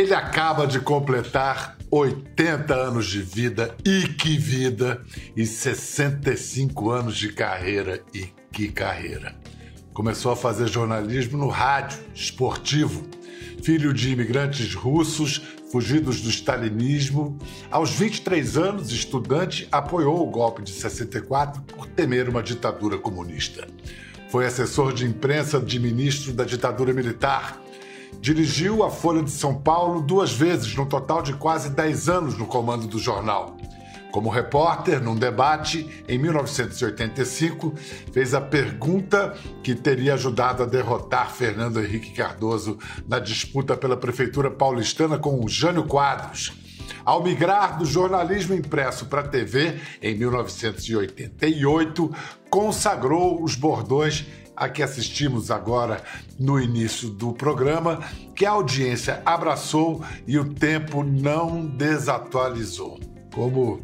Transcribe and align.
Ele 0.00 0.14
acaba 0.14 0.66
de 0.66 0.80
completar 0.80 1.76
80 1.90 2.74
anos 2.74 3.06
de 3.06 3.20
vida, 3.20 3.76
e 3.84 4.08
que 4.08 4.38
vida! 4.38 5.04
E 5.36 5.44
65 5.44 6.90
anos 6.90 7.18
de 7.18 7.30
carreira, 7.30 8.02
e 8.14 8.30
que 8.50 8.68
carreira! 8.68 9.36
Começou 9.92 10.32
a 10.32 10.36
fazer 10.36 10.68
jornalismo 10.68 11.36
no 11.36 11.48
rádio, 11.48 11.98
esportivo. 12.14 13.06
Filho 13.62 13.92
de 13.92 14.10
imigrantes 14.10 14.74
russos 14.74 15.42
fugidos 15.70 16.22
do 16.22 16.30
stalinismo, 16.30 17.38
aos 17.70 17.90
23 17.90 18.56
anos, 18.56 18.90
estudante, 18.92 19.68
apoiou 19.70 20.26
o 20.26 20.30
golpe 20.30 20.62
de 20.62 20.70
64 20.70 21.60
por 21.60 21.86
temer 21.86 22.26
uma 22.26 22.42
ditadura 22.42 22.96
comunista. 22.96 23.68
Foi 24.30 24.46
assessor 24.46 24.94
de 24.94 25.04
imprensa 25.04 25.60
de 25.60 25.78
ministro 25.78 26.32
da 26.32 26.44
ditadura 26.44 26.90
militar 26.94 27.60
Dirigiu 28.20 28.84
a 28.84 28.90
Folha 28.90 29.22
de 29.22 29.30
São 29.30 29.54
Paulo 29.54 30.02
duas 30.02 30.30
vezes, 30.30 30.76
no 30.76 30.84
total 30.84 31.22
de 31.22 31.32
quase 31.32 31.70
10 31.70 32.08
anos 32.10 32.36
no 32.36 32.44
comando 32.44 32.86
do 32.86 32.98
jornal. 32.98 33.56
Como 34.12 34.28
repórter, 34.28 35.00
num 35.00 35.14
debate 35.14 36.04
em 36.06 36.18
1985, 36.18 37.72
fez 38.12 38.34
a 38.34 38.40
pergunta 38.40 39.34
que 39.62 39.74
teria 39.74 40.14
ajudado 40.14 40.62
a 40.62 40.66
derrotar 40.66 41.32
Fernando 41.32 41.80
Henrique 41.80 42.10
Cardoso 42.10 42.76
na 43.08 43.18
disputa 43.18 43.74
pela 43.74 43.96
prefeitura 43.96 44.50
paulistana 44.50 45.16
com 45.16 45.42
o 45.42 45.48
Jânio 45.48 45.84
Quadros. 45.84 46.52
Ao 47.04 47.22
migrar 47.22 47.78
do 47.78 47.86
jornalismo 47.86 48.54
impresso 48.54 49.06
para 49.06 49.22
a 49.22 49.28
TV 49.28 49.78
em 50.02 50.14
1988, 50.14 52.14
consagrou 52.50 53.42
os 53.42 53.54
bordões 53.54 54.26
a 54.60 54.68
que 54.68 54.82
assistimos 54.82 55.50
agora 55.50 56.02
no 56.38 56.60
início 56.60 57.08
do 57.08 57.32
programa, 57.32 58.00
que 58.36 58.44
a 58.44 58.50
audiência 58.50 59.22
abraçou 59.24 60.04
e 60.26 60.38
o 60.38 60.52
tempo 60.52 61.02
não 61.02 61.64
desatualizou. 61.64 63.00
Como 63.34 63.80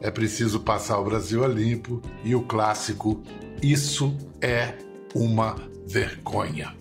é 0.00 0.10
preciso 0.10 0.58
passar 0.58 0.98
o 0.98 1.04
Brasil 1.04 1.44
a 1.44 1.48
limpo 1.48 2.02
e 2.24 2.34
o 2.34 2.42
clássico 2.42 3.22
Isso 3.62 4.16
é 4.42 4.74
uma 5.14 5.56
vergonha. 5.86 6.74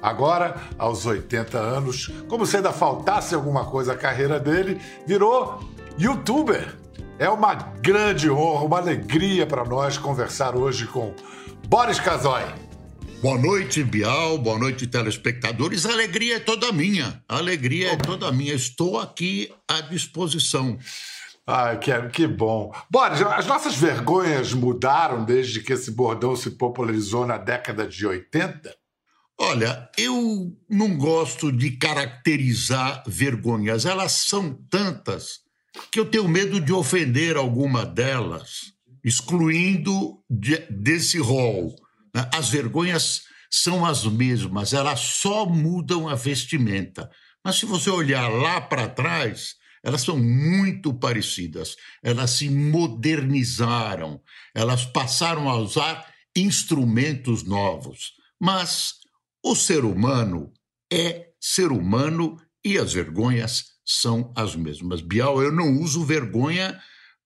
Agora, 0.00 0.56
aos 0.78 1.04
80 1.04 1.58
anos, 1.58 2.10
como 2.28 2.46
se 2.46 2.56
ainda 2.56 2.72
faltasse 2.72 3.34
alguma 3.34 3.66
coisa 3.66 3.92
à 3.92 3.96
carreira 3.96 4.40
dele, 4.40 4.80
virou 5.06 5.60
youtuber. 5.98 6.76
É 7.18 7.28
uma 7.28 7.54
grande 7.54 8.30
honra, 8.30 8.64
uma 8.64 8.78
alegria 8.78 9.46
para 9.46 9.64
nós 9.64 9.98
conversar 9.98 10.56
hoje 10.56 10.86
com 10.86 11.14
Boris 11.68 12.00
Casoy. 12.00 12.65
Boa 13.22 13.38
noite, 13.38 13.82
Bial. 13.82 14.36
Boa 14.36 14.58
noite, 14.58 14.86
telespectadores. 14.86 15.86
A 15.86 15.92
alegria 15.92 16.36
é 16.36 16.38
toda 16.38 16.70
minha. 16.70 17.22
A 17.26 17.38
alegria 17.38 17.92
é 17.92 17.96
toda 17.96 18.30
minha. 18.30 18.52
Estou 18.52 19.00
aqui 19.00 19.50
à 19.66 19.80
disposição. 19.80 20.78
Ai, 21.46 21.78
que, 21.78 21.90
que 22.08 22.26
bom. 22.26 22.74
Boris, 22.90 23.22
as 23.22 23.46
nossas 23.46 23.74
vergonhas 23.74 24.52
mudaram 24.52 25.24
desde 25.24 25.62
que 25.62 25.72
esse 25.72 25.90
bordão 25.92 26.36
se 26.36 26.50
popularizou 26.50 27.26
na 27.26 27.38
década 27.38 27.86
de 27.86 28.06
80? 28.06 28.76
Olha, 29.38 29.88
eu 29.96 30.54
não 30.68 30.96
gosto 30.96 31.50
de 31.50 31.70
caracterizar 31.70 33.02
vergonhas. 33.06 33.86
Elas 33.86 34.12
são 34.12 34.52
tantas 34.68 35.40
que 35.90 35.98
eu 35.98 36.04
tenho 36.04 36.28
medo 36.28 36.60
de 36.60 36.72
ofender 36.72 37.36
alguma 37.36 37.84
delas, 37.86 38.72
excluindo 39.02 40.18
de, 40.28 40.58
desse 40.70 41.18
rol? 41.18 41.74
As 42.32 42.48
vergonhas 42.48 43.22
são 43.50 43.84
as 43.84 44.04
mesmas, 44.04 44.72
elas 44.72 45.00
só 45.00 45.46
mudam 45.46 46.08
a 46.08 46.14
vestimenta. 46.14 47.10
Mas 47.44 47.56
se 47.56 47.66
você 47.66 47.90
olhar 47.90 48.28
lá 48.28 48.60
para 48.60 48.88
trás, 48.88 49.54
elas 49.84 50.02
são 50.02 50.18
muito 50.18 50.92
parecidas. 50.92 51.76
Elas 52.02 52.30
se 52.30 52.50
modernizaram, 52.50 54.20
elas 54.54 54.84
passaram 54.84 55.48
a 55.48 55.56
usar 55.56 56.12
instrumentos 56.36 57.44
novos. 57.44 58.12
Mas 58.40 58.94
o 59.44 59.54
ser 59.54 59.84
humano 59.84 60.52
é 60.92 61.28
ser 61.40 61.70
humano 61.70 62.36
e 62.64 62.78
as 62.78 62.92
vergonhas 62.92 63.76
são 63.84 64.32
as 64.36 64.56
mesmas. 64.56 65.00
Bial, 65.00 65.40
eu 65.40 65.52
não 65.52 65.80
uso 65.80 66.04
vergonha 66.04 66.76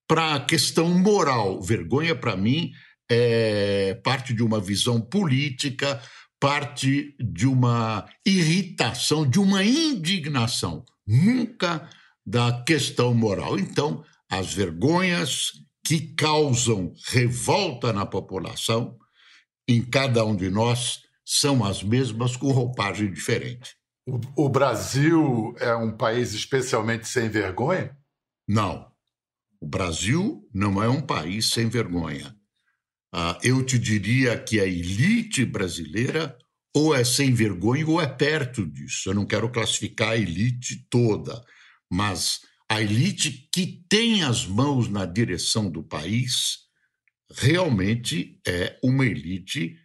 para 0.07 0.39
questão 0.41 0.87
moral. 0.89 1.61
Vergonha, 1.61 2.15
para 2.15 2.37
mim, 2.37 2.71
é 3.13 3.93
parte 3.95 4.33
de 4.33 4.41
uma 4.41 4.61
visão 4.61 5.01
política, 5.01 6.01
parte 6.39 7.13
de 7.19 7.45
uma 7.45 8.07
irritação, 8.25 9.29
de 9.29 9.37
uma 9.37 9.65
indignação, 9.65 10.85
nunca 11.05 11.89
da 12.25 12.63
questão 12.63 13.13
moral. 13.13 13.59
Então, 13.59 14.01
as 14.29 14.53
vergonhas 14.53 15.51
que 15.85 15.99
causam 16.15 16.93
revolta 17.07 17.91
na 17.91 18.05
população, 18.05 18.97
em 19.67 19.81
cada 19.83 20.23
um 20.23 20.33
de 20.33 20.49
nós, 20.49 21.01
são 21.25 21.65
as 21.65 21.83
mesmas 21.83 22.37
com 22.37 22.49
roupagem 22.51 23.11
diferente. 23.11 23.75
O, 24.07 24.45
o 24.45 24.49
Brasil 24.49 25.53
é 25.59 25.75
um 25.75 25.91
país 25.91 26.33
especialmente 26.33 27.09
sem 27.09 27.27
vergonha? 27.27 27.95
Não. 28.47 28.89
O 29.59 29.67
Brasil 29.67 30.47
não 30.53 30.81
é 30.81 30.87
um 30.87 31.01
país 31.01 31.49
sem 31.49 31.67
vergonha. 31.67 32.35
Ah, 33.13 33.37
eu 33.43 33.63
te 33.65 33.77
diria 33.77 34.37
que 34.37 34.59
a 34.59 34.65
elite 34.65 35.43
brasileira 35.45 36.37
ou 36.73 36.95
é 36.95 37.03
sem 37.03 37.33
vergonha 37.33 37.85
ou 37.87 37.99
é 37.99 38.07
perto 38.07 38.65
disso. 38.65 39.09
Eu 39.09 39.13
não 39.13 39.25
quero 39.25 39.49
classificar 39.49 40.09
a 40.09 40.17
elite 40.17 40.87
toda, 40.89 41.43
mas 41.91 42.39
a 42.69 42.81
elite 42.81 43.49
que 43.53 43.83
tem 43.89 44.23
as 44.23 44.45
mãos 44.45 44.87
na 44.87 45.05
direção 45.05 45.69
do 45.69 45.83
país 45.83 46.59
realmente 47.29 48.39
é 48.47 48.77
uma 48.81 49.05
elite 49.05 49.75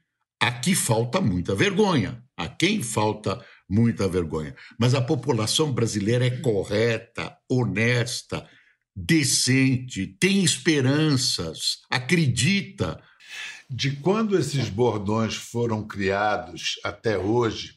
a 0.40 0.52
que 0.52 0.74
falta 0.74 1.20
muita 1.20 1.54
vergonha, 1.54 2.22
a 2.36 2.48
quem 2.48 2.82
falta 2.82 3.44
muita 3.68 4.06
vergonha. 4.06 4.54
Mas 4.78 4.94
a 4.94 5.00
população 5.00 5.72
brasileira 5.72 6.26
é 6.26 6.30
correta, 6.30 7.36
honesta, 7.50 8.48
decente, 8.94 10.06
tem 10.06 10.44
esperanças, 10.44 11.78
acredita 11.90 13.02
de 13.68 13.96
quando 13.96 14.38
esses 14.38 14.68
bordões 14.68 15.34
foram 15.34 15.86
criados 15.86 16.74
até 16.84 17.18
hoje, 17.18 17.74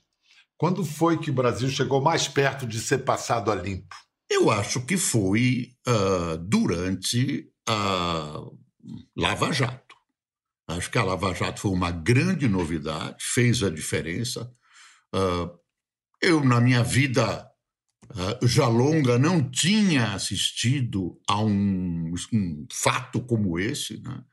quando 0.58 0.86
foi 0.86 1.18
que 1.18 1.32
o 1.32 1.34
Brasil 1.34 1.70
chegou 1.70 2.02
mais 2.02 2.28
perto 2.28 2.68
de 2.68 2.80
ser 2.80 3.00
passado 3.00 3.52
a 3.52 3.56
limpo? 3.56 3.96
Eu 4.30 4.52
acho 4.52 4.86
que 4.86 4.98
foi 4.98 5.72
uh, 5.88 6.38
durante 6.38 7.50
a 7.68 8.42
Lava 9.18 9.52
Jato. 9.52 9.96
Acho 10.68 10.92
que 10.92 11.00
a 11.00 11.04
Lava 11.04 11.34
Jato 11.34 11.62
foi 11.62 11.72
uma 11.72 11.90
grande 11.90 12.48
novidade, 12.48 13.18
fez 13.20 13.64
a 13.64 13.70
diferença. 13.70 14.52
Uh, 15.16 15.50
eu, 16.22 16.44
na 16.44 16.62
minha 16.62 16.84
vida 16.84 17.50
uh, 18.12 18.48
já 18.48 18.68
longa, 18.68 19.18
não 19.18 19.50
tinha 19.50 20.14
assistido 20.14 21.20
a 21.28 21.42
um, 21.42 22.14
um 22.32 22.68
fato 22.72 23.22
como 23.22 23.58
esse. 23.58 24.00
Né? 24.02 24.24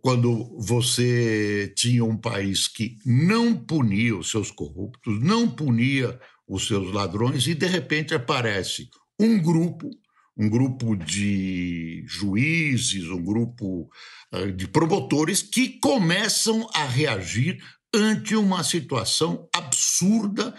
Quando 0.00 0.56
você 0.58 1.72
tinha 1.76 2.04
um 2.04 2.16
país 2.16 2.66
que 2.66 2.96
não 3.04 3.54
punia 3.54 4.16
os 4.16 4.30
seus 4.30 4.50
corruptos, 4.50 5.20
não 5.20 5.48
punia 5.48 6.18
os 6.48 6.66
seus 6.66 6.92
ladrões, 6.92 7.46
e 7.46 7.54
de 7.54 7.66
repente 7.66 8.14
aparece 8.14 8.88
um 9.20 9.38
grupo, 9.40 9.90
um 10.36 10.48
grupo 10.48 10.96
de 10.96 12.04
juízes, 12.06 13.08
um 13.08 13.22
grupo 13.22 13.90
uh, 14.32 14.52
de 14.52 14.66
promotores 14.68 15.42
que 15.42 15.78
começam 15.80 16.68
a 16.74 16.84
reagir 16.84 17.58
ante 17.92 18.34
uma 18.34 18.62
situação 18.62 19.48
absurda 19.54 20.54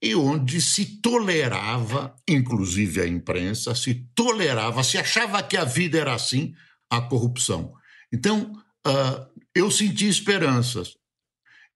e 0.00 0.14
onde 0.14 0.60
se 0.60 1.00
tolerava, 1.00 2.14
inclusive 2.28 3.00
a 3.00 3.06
imprensa, 3.06 3.74
se 3.74 4.06
tolerava, 4.14 4.82
se 4.82 4.98
achava 4.98 5.42
que 5.42 5.56
a 5.56 5.64
vida 5.64 5.98
era 5.98 6.14
assim, 6.14 6.52
a 6.90 7.00
corrupção. 7.00 7.72
Então, 8.12 8.52
uh, 8.86 9.26
eu 9.54 9.70
senti 9.70 10.08
esperanças. 10.08 10.94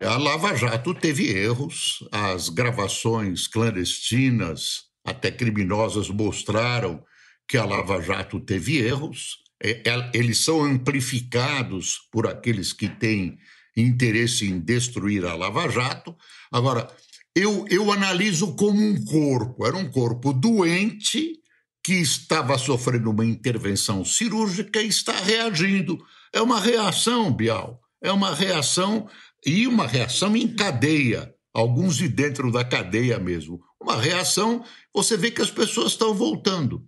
A 0.01 0.19
Lava 0.19 0.55
Jato 0.55 0.93
teve 0.95 1.31
erros, 1.31 2.07
as 2.13 2.51
gravações 2.51 3.47
clandestinas, 3.47 4.85
até 5.03 5.31
criminosas, 5.31 6.11
mostraram 6.11 7.03
que 7.49 7.57
a 7.57 7.65
Lava 7.65 8.03
Jato 8.03 8.39
teve 8.39 8.77
erros. 8.77 9.39
É, 9.63 9.83
é, 9.89 10.11
eles 10.13 10.39
são 10.41 10.63
amplificados 10.63 12.01
por 12.13 12.27
aqueles 12.27 12.75
que 12.75 12.89
têm 12.89 13.39
interesse 13.75 14.45
em 14.47 14.61
destruir 14.61 15.25
a 15.25 15.35
Lava 15.35 15.67
Jato. 15.71 16.15
Agora, 16.53 16.95
eu, 17.35 17.65
eu 17.71 17.91
analiso 17.91 18.55
como 18.55 18.79
um 18.79 19.03
corpo. 19.03 19.67
Era 19.67 19.77
um 19.77 19.91
corpo 19.91 20.33
doente 20.33 21.41
que 21.83 21.95
estava 21.95 22.59
sofrendo 22.59 23.11
uma 23.11 23.25
intervenção 23.25 24.05
cirúrgica 24.05 24.83
e 24.83 24.89
está 24.89 25.13
reagindo 25.21 25.97
é 26.37 26.43
uma 26.43 26.61
reação, 26.61 27.33
Bial. 27.33 27.81
É 28.03 28.13
uma 28.13 28.35
reação 28.35 29.09
e 29.45 29.67
uma 29.67 29.87
reação 29.87 30.37
em 30.37 30.47
cadeia, 30.47 31.35
alguns 31.55 31.97
de 31.97 32.09
dentro 32.09 32.53
da 32.53 32.63
cadeia 32.63 33.19
mesmo. 33.19 33.59
uma 33.81 33.97
reação. 33.97 34.63
Você 34.95 35.17
vê 35.17 35.31
que 35.31 35.41
as 35.41 35.51
pessoas 35.51 35.93
estão 35.93 36.15
voltando. 36.15 36.85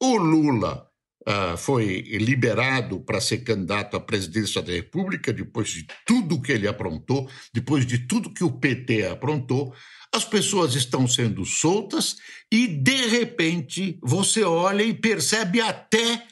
O 0.00 0.16
Lula 0.16 0.86
uh, 1.26 1.56
foi 1.56 2.02
liberado 2.02 3.00
para 3.00 3.20
ser 3.20 3.38
candidato 3.38 3.96
à 3.96 4.00
presidência 4.00 4.62
da 4.62 4.72
República 4.72 5.32
depois 5.32 5.70
de 5.70 5.86
tudo 6.06 6.40
que 6.40 6.52
ele 6.52 6.68
aprontou, 6.68 7.28
depois 7.52 7.84
de 7.84 7.98
tudo 7.98 8.32
que 8.32 8.44
o 8.44 8.52
PT 8.52 9.06
aprontou. 9.06 9.74
As 10.14 10.24
pessoas 10.24 10.76
estão 10.76 11.08
sendo 11.08 11.44
soltas 11.44 12.16
e, 12.52 12.68
de 12.68 13.08
repente, 13.08 13.98
você 14.00 14.44
olha 14.44 14.84
e 14.84 14.94
percebe 14.94 15.60
até 15.60 16.24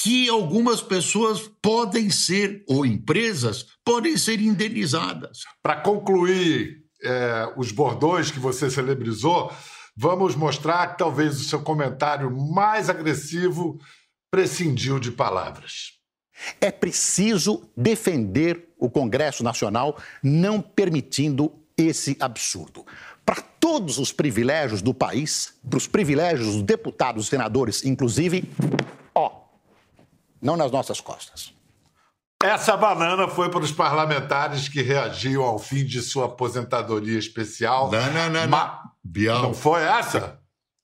que 0.00 0.28
algumas 0.28 0.80
pessoas 0.80 1.50
podem 1.60 2.08
ser, 2.08 2.62
ou 2.68 2.86
empresas, 2.86 3.66
podem 3.84 4.16
ser 4.16 4.40
indenizadas. 4.40 5.40
Para 5.60 5.80
concluir 5.80 6.84
é, 7.02 7.52
os 7.56 7.72
bordões 7.72 8.30
que 8.30 8.38
você 8.38 8.70
celebrizou, 8.70 9.52
vamos 9.96 10.36
mostrar 10.36 10.86
que 10.88 10.98
talvez 10.98 11.40
o 11.40 11.44
seu 11.44 11.62
comentário 11.62 12.30
mais 12.30 12.88
agressivo 12.88 13.80
prescindiu 14.30 15.00
de 15.00 15.10
palavras. 15.10 15.98
É 16.60 16.70
preciso 16.70 17.68
defender 17.76 18.68
o 18.78 18.88
Congresso 18.88 19.42
Nacional, 19.42 19.98
não 20.22 20.60
permitindo 20.60 21.52
esse 21.76 22.16
absurdo. 22.20 22.86
Para 23.26 23.42
todos 23.42 23.98
os 23.98 24.12
privilégios 24.12 24.80
do 24.80 24.94
país, 24.94 25.54
para 25.68 25.76
os 25.76 25.86
privilégios 25.86 26.54
dos 26.54 26.62
deputados 26.62 27.26
e 27.26 27.30
senadores, 27.30 27.84
inclusive, 27.84 28.48
não 30.40 30.56
nas 30.56 30.70
nossas 30.70 31.00
costas. 31.00 31.52
Essa 32.42 32.76
banana 32.76 33.26
foi 33.26 33.50
para 33.50 33.64
os 33.64 33.72
parlamentares 33.72 34.68
que 34.68 34.80
reagiam 34.80 35.42
ao 35.42 35.58
fim 35.58 35.84
de 35.84 36.00
sua 36.00 36.26
aposentadoria 36.26 37.18
especial. 37.18 37.90
Não, 37.90 38.12
não, 38.12 38.30
não. 38.30 38.48
Ma... 38.48 38.80
Bial. 39.02 39.42
Não 39.42 39.54
foi 39.54 39.82
essa? 39.82 40.38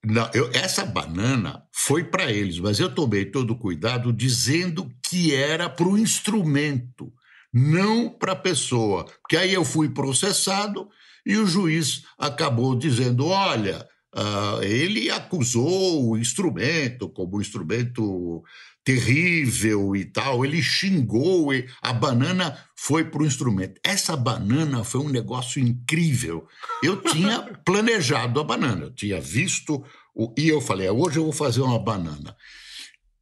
Não, 0.05 0.29
eu, 0.35 0.51
essa 0.53 0.85
banana 0.85 1.63
foi 1.73 2.05
para 2.05 2.31
eles, 2.31 2.59
mas 2.59 2.79
eu 2.79 2.93
tomei 2.93 3.25
todo 3.25 3.53
o 3.53 3.59
cuidado 3.59 4.13
dizendo 4.13 4.91
que 5.03 5.35
era 5.35 5.69
para 5.71 5.87
o 5.87 5.97
instrumento, 5.97 7.13
não 7.53 8.11
para 8.11 8.33
a 8.33 8.37
pessoa. 8.37 9.05
Porque 9.23 9.37
aí 9.37 9.55
eu 9.55 9.65
fui 9.65 9.89
processado 9.89 10.89
e 11.25 11.37
o 11.39 11.47
juiz 11.47 12.03
acabou 12.19 12.75
dizendo: 12.75 13.29
olha, 13.29 13.89
uh, 14.15 14.63
ele 14.63 15.11
acusou 15.11 16.11
o 16.11 16.19
instrumento 16.19 17.09
como 17.09 17.41
instrumento 17.41 18.43
terrível 18.85 19.97
e 19.97 20.05
tal. 20.05 20.45
Ele 20.45 20.63
xingou, 20.63 21.53
e 21.53 21.67
a 21.81 21.93
banana 21.93 22.57
foi 22.77 23.05
para 23.05 23.23
o 23.23 23.27
instrumento. 23.27 23.81
Essa 23.83 24.17
banana 24.17 24.85
foi 24.85 25.01
um 25.01 25.09
negócio 25.09 25.61
incrível. 25.61 26.47
Eu 26.83 27.01
tinha 27.01 27.41
planejado 27.65 28.39
a 28.39 28.45
banana, 28.45 28.85
eu 28.85 28.95
tinha 28.95 29.21
visto, 29.21 29.83
o, 30.15 30.33
e 30.39 30.49
eu 30.49 30.61
falei: 30.61 30.89
hoje 30.91 31.19
eu 31.19 31.25
vou 31.25 31.33
fazer 31.33 31.63
uma 31.63 31.79
banana. 31.79 32.37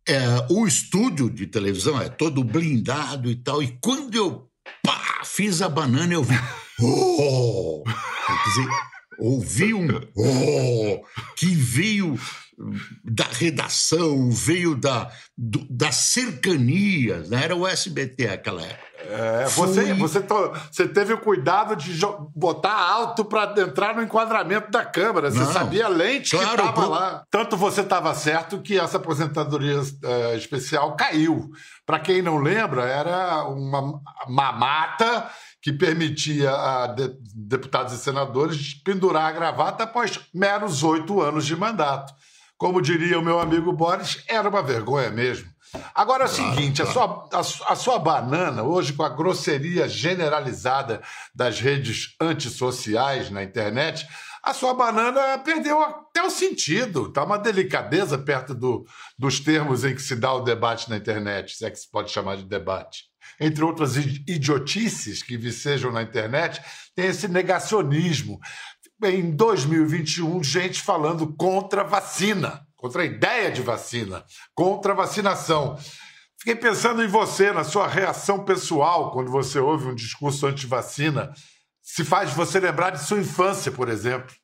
É, 0.06 0.18
o 0.50 0.66
estúdio 0.66 1.30
de 1.30 1.46
televisão 1.46 2.00
é 2.00 2.08
todo 2.08 2.42
blindado 2.42 3.30
e 3.30 3.36
tal, 3.36 3.62
e 3.62 3.78
quando 3.80 4.16
eu 4.16 4.50
pá, 4.82 5.22
fiz 5.24 5.62
a 5.62 5.68
banana, 5.68 6.12
eu 6.12 6.24
vi. 6.24 6.34
Oh! 6.80 7.84
Quer 8.26 8.48
dizer, 8.48 8.68
ouvi 9.20 9.74
um 9.74 9.86
oh! 10.16 11.04
que 11.36 11.46
veio 11.46 12.18
da 13.04 13.24
redação, 13.24 14.30
veio 14.30 14.74
da, 14.74 15.10
do, 15.36 15.66
das 15.68 15.96
cercanias, 15.96 17.30
né? 17.30 17.44
era 17.44 17.56
o 17.56 17.66
SBT 17.66 18.28
aquela 18.28 18.62
época. 18.62 18.92
É, 19.04 19.46
você, 19.46 19.94
você, 19.94 20.20
to, 20.20 20.52
você 20.70 20.86
teve 20.86 21.12
o 21.12 21.18
cuidado 21.18 21.74
de 21.74 21.98
botar 22.34 22.72
alto 22.72 23.24
para 23.24 23.52
entrar 23.60 23.96
no 23.96 24.02
enquadramento 24.02 24.70
da 24.70 24.84
câmera. 24.84 25.30
Você 25.30 25.38
Não, 25.38 25.52
sabia 25.52 25.86
a 25.86 25.88
lente 25.88 26.30
claro, 26.30 26.48
que 26.48 26.54
estava 26.54 26.72
pro... 26.72 26.88
lá. 26.88 27.24
Tanto 27.30 27.56
você 27.56 27.80
estava 27.80 28.14
certo 28.14 28.62
que 28.62 28.78
essa 28.78 28.98
aposentadoria 28.98 29.80
é, 30.04 30.36
especial 30.36 30.94
caiu. 30.94 31.50
Para 31.84 31.98
quem 31.98 32.22
não 32.22 32.38
lembra, 32.38 32.84
era 32.84 33.44
uma 33.44 34.00
mamata 34.28 35.28
que 35.60 35.72
permitia 35.72 36.50
a 36.50 36.86
de, 36.88 37.12
deputados 37.34 37.92
e 37.92 37.98
senadores 37.98 38.74
pendurar 38.84 39.26
a 39.26 39.32
gravata 39.32 39.84
após 39.84 40.18
meros 40.32 40.82
oito 40.82 41.20
anos 41.20 41.44
de 41.44 41.56
mandato. 41.56 42.12
Como 42.62 42.80
diria 42.80 43.18
o 43.18 43.22
meu 43.22 43.40
amigo 43.40 43.72
Boris, 43.72 44.22
era 44.28 44.48
uma 44.48 44.62
vergonha 44.62 45.10
mesmo. 45.10 45.50
Agora 45.92 46.22
é 46.22 46.26
o 46.26 46.30
seguinte: 46.30 46.80
a 46.80 46.86
sua, 46.86 47.28
a, 47.32 47.40
a, 47.40 47.74
sua 47.74 47.98
banana, 47.98 48.62
hoje 48.62 48.92
com 48.92 49.02
a 49.02 49.08
grosseria 49.08 49.88
generalizada 49.88 51.02
das 51.34 51.58
redes 51.58 52.14
antissociais 52.20 53.30
na 53.30 53.42
internet, 53.42 54.06
a 54.44 54.54
sua 54.54 54.74
banana 54.74 55.38
perdeu 55.38 55.82
até 55.82 56.22
o 56.22 56.30
sentido. 56.30 57.08
Está 57.08 57.24
uma 57.24 57.36
delicadeza 57.36 58.16
perto 58.16 58.54
do, 58.54 58.86
dos 59.18 59.40
termos 59.40 59.84
em 59.84 59.92
que 59.92 60.00
se 60.00 60.14
dá 60.14 60.32
o 60.32 60.42
debate 60.44 60.88
na 60.88 60.96
internet, 60.96 61.56
se 61.56 61.66
é 61.66 61.70
que 61.70 61.80
se 61.80 61.90
pode 61.90 62.12
chamar 62.12 62.36
de 62.36 62.44
debate. 62.44 63.06
Entre 63.40 63.64
outras 63.64 63.96
idiotices 63.96 65.20
que 65.20 65.36
vicejam 65.36 65.90
na 65.90 66.02
internet, 66.02 66.62
tem 66.94 67.06
esse 67.06 67.26
negacionismo 67.26 68.38
em 69.10 69.30
2021 69.34 70.42
gente 70.42 70.82
falando 70.82 71.32
contra 71.34 71.82
vacina, 71.82 72.66
contra 72.76 73.02
a 73.02 73.06
ideia 73.06 73.50
de 73.50 73.62
vacina, 73.62 74.24
contra 74.54 74.92
a 74.92 74.96
vacinação. 74.96 75.78
Fiquei 76.38 76.56
pensando 76.56 77.02
em 77.02 77.06
você, 77.06 77.52
na 77.52 77.62
sua 77.62 77.86
reação 77.86 78.44
pessoal 78.44 79.12
quando 79.12 79.30
você 79.30 79.58
ouve 79.58 79.86
um 79.86 79.94
discurso 79.94 80.46
anti-vacina. 80.46 81.32
Se 81.80 82.04
faz 82.04 82.32
você 82.32 82.58
lembrar 82.58 82.90
de 82.90 83.04
sua 83.04 83.20
infância, 83.20 83.70
por 83.70 83.88
exemplo. 83.88 84.34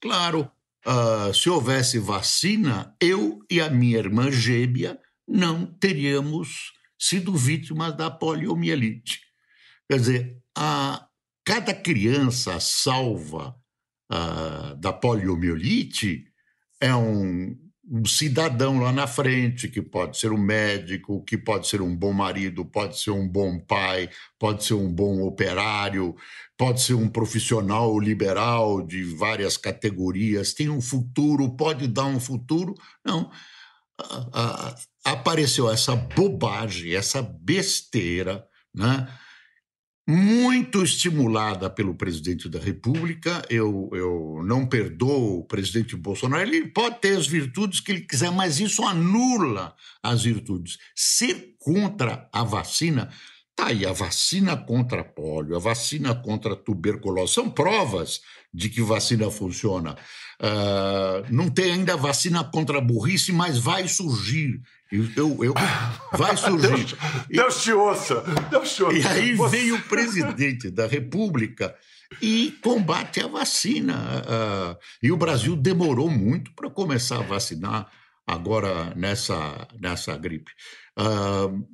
Claro. 0.00 0.50
Uh, 0.86 1.32
se 1.32 1.48
houvesse 1.48 1.98
vacina, 1.98 2.96
eu 3.00 3.38
e 3.50 3.60
a 3.60 3.68
minha 3.70 3.98
irmã 3.98 4.30
gêmea 4.30 4.98
não 5.28 5.66
teríamos 5.66 6.72
sido 6.98 7.34
vítimas 7.34 7.96
da 7.96 8.10
poliomielite. 8.10 9.20
Quer 9.90 9.98
dizer, 9.98 10.36
a, 10.56 11.06
cada 11.44 11.74
criança 11.74 12.58
salva 12.60 13.54
da 14.78 14.92
poliomielite 14.92 16.24
é 16.80 16.94
um, 16.94 17.56
um 17.90 18.04
cidadão 18.04 18.78
lá 18.80 18.92
na 18.92 19.06
frente, 19.06 19.68
que 19.68 19.80
pode 19.80 20.18
ser 20.18 20.32
um 20.32 20.38
médico, 20.38 21.24
que 21.24 21.38
pode 21.38 21.66
ser 21.66 21.80
um 21.80 21.94
bom 21.96 22.12
marido, 22.12 22.64
pode 22.64 22.98
ser 22.98 23.10
um 23.10 23.28
bom 23.28 23.58
pai, 23.58 24.10
pode 24.38 24.64
ser 24.64 24.74
um 24.74 24.92
bom 24.92 25.22
operário, 25.22 26.14
pode 26.56 26.80
ser 26.80 26.94
um 26.94 27.08
profissional 27.08 27.98
liberal 27.98 28.86
de 28.86 29.02
várias 29.02 29.56
categorias, 29.56 30.52
tem 30.52 30.68
um 30.68 30.80
futuro, 30.80 31.56
pode 31.56 31.86
dar 31.86 32.06
um 32.06 32.20
futuro. 32.20 32.74
Não. 33.04 33.30
apareceu 35.04 35.70
essa 35.70 35.94
bobagem, 35.94 36.94
essa 36.94 37.22
besteira, 37.22 38.44
né? 38.74 39.08
Muito 40.06 40.82
estimulada 40.82 41.70
pelo 41.70 41.94
presidente 41.94 42.48
da 42.48 42.58
República. 42.58 43.42
Eu, 43.48 43.88
eu 43.92 44.42
não 44.44 44.66
perdoo 44.66 45.38
o 45.38 45.44
presidente 45.44 45.96
Bolsonaro. 45.96 46.42
Ele 46.42 46.66
pode 46.68 47.00
ter 47.00 47.16
as 47.16 47.26
virtudes 47.26 47.80
que 47.80 47.92
ele 47.92 48.00
quiser, 48.02 48.30
mas 48.32 48.58
isso 48.58 48.84
anula 48.84 49.74
as 50.02 50.24
virtudes. 50.24 50.78
Ser 50.94 51.54
contra 51.58 52.28
a 52.32 52.42
vacina. 52.42 53.10
Tá 53.54 53.66
aí, 53.66 53.84
a 53.84 53.92
vacina 53.92 54.56
contra 54.56 55.04
polio, 55.04 55.54
a 55.54 55.58
vacina 55.58 56.14
contra 56.14 56.56
tuberculose, 56.56 57.34
são 57.34 57.50
provas 57.50 58.20
de 58.52 58.68
que 58.70 58.82
vacina 58.82 59.30
funciona. 59.30 59.96
Uh, 60.40 61.24
não 61.30 61.48
tem 61.48 61.72
ainda 61.72 61.96
vacina 61.96 62.42
contra 62.42 62.80
burrice, 62.80 63.30
mas 63.30 63.58
vai 63.58 63.86
surgir. 63.86 64.60
Eu, 64.92 65.42
eu, 65.42 65.54
vai 66.12 66.36
surgir. 66.36 66.68
Deus, 66.68 66.96
Deus 67.28 67.62
te 67.62 67.72
ouça, 67.72 68.22
Deus 68.50 68.74
te 68.74 68.82
ouça. 68.82 68.98
E 68.98 69.06
aí 69.06 69.34
Você... 69.34 69.56
vem 69.56 69.72
o 69.72 69.82
presidente 69.84 70.70
da 70.70 70.86
República 70.86 71.74
e 72.20 72.58
combate 72.62 73.20
a 73.20 73.26
vacina. 73.26 74.22
Uh, 74.22 74.76
e 75.02 75.10
o 75.10 75.16
Brasil 75.16 75.56
demorou 75.56 76.10
muito 76.10 76.54
para 76.54 76.68
começar 76.68 77.20
a 77.20 77.22
vacinar 77.22 77.90
agora 78.26 78.94
nessa, 78.94 79.66
nessa 79.80 80.14
gripe. 80.18 80.52
Uh, 80.98 81.66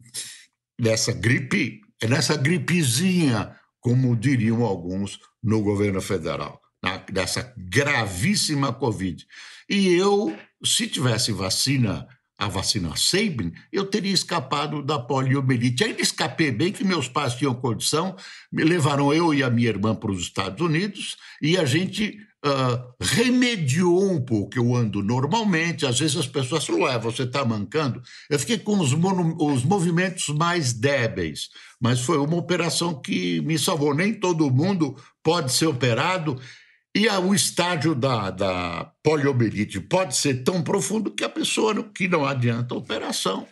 nessa 0.80 1.12
gripe, 1.12 1.80
nessa 2.08 2.36
gripezinha, 2.36 3.56
como 3.80 4.14
diriam 4.14 4.62
alguns 4.62 5.18
no 5.42 5.60
governo 5.60 6.00
federal, 6.00 6.60
na, 6.80 6.98
dessa 6.98 7.52
gravíssima 7.56 8.72
Covid. 8.72 9.26
E 9.68 9.88
eu, 9.94 10.38
se 10.64 10.86
tivesse 10.86 11.32
vacina 11.32 12.06
a 12.38 12.46
vacina 12.46 12.94
Sabin, 12.96 13.52
eu 13.72 13.84
teria 13.84 14.12
escapado 14.12 14.80
da 14.80 14.98
poliomielite. 14.98 15.82
Ainda 15.82 16.00
escapei 16.00 16.52
bem 16.52 16.72
que 16.72 16.84
meus 16.84 17.08
pais 17.08 17.34
tinham 17.34 17.52
condição, 17.52 18.14
me 18.52 18.62
levaram 18.62 19.12
eu 19.12 19.34
e 19.34 19.42
a 19.42 19.50
minha 19.50 19.68
irmã 19.68 19.94
para 19.94 20.12
os 20.12 20.20
Estados 20.20 20.64
Unidos 20.64 21.16
e 21.42 21.58
a 21.58 21.64
gente 21.64 22.16
uh, 22.46 22.94
remediou 23.00 24.08
um 24.12 24.24
pouco. 24.24 24.56
Eu 24.56 24.72
ando 24.72 25.02
normalmente, 25.02 25.84
às 25.84 25.98
vezes 25.98 26.16
as 26.16 26.28
pessoas 26.28 26.64
falam, 26.64 26.82
ué, 26.82 26.96
você 26.96 27.24
está 27.24 27.44
mancando? 27.44 28.00
Eu 28.30 28.38
fiquei 28.38 28.58
com 28.58 28.78
os, 28.78 28.92
os 28.92 29.64
movimentos 29.64 30.28
mais 30.28 30.72
débeis, 30.72 31.48
mas 31.80 32.00
foi 32.00 32.18
uma 32.18 32.36
operação 32.36 33.00
que 33.00 33.40
me 33.40 33.58
salvou. 33.58 33.92
Nem 33.92 34.14
todo 34.14 34.48
mundo 34.48 34.96
pode 35.24 35.52
ser 35.52 35.66
operado 35.66 36.40
E 36.94 37.08
o 37.08 37.34
estágio 37.34 37.94
da, 37.94 38.30
da 38.30 38.92
poliomielite 39.02 39.80
pode 39.80 40.16
ser 40.16 40.42
tão 40.42 40.62
profundo 40.62 41.10
que 41.10 41.24
a 41.24 41.28
pessoa 41.28 41.84
que 41.84 42.08
não 42.08 42.24
adianta 42.24 42.74
a 42.74 42.78
operação. 42.78 43.46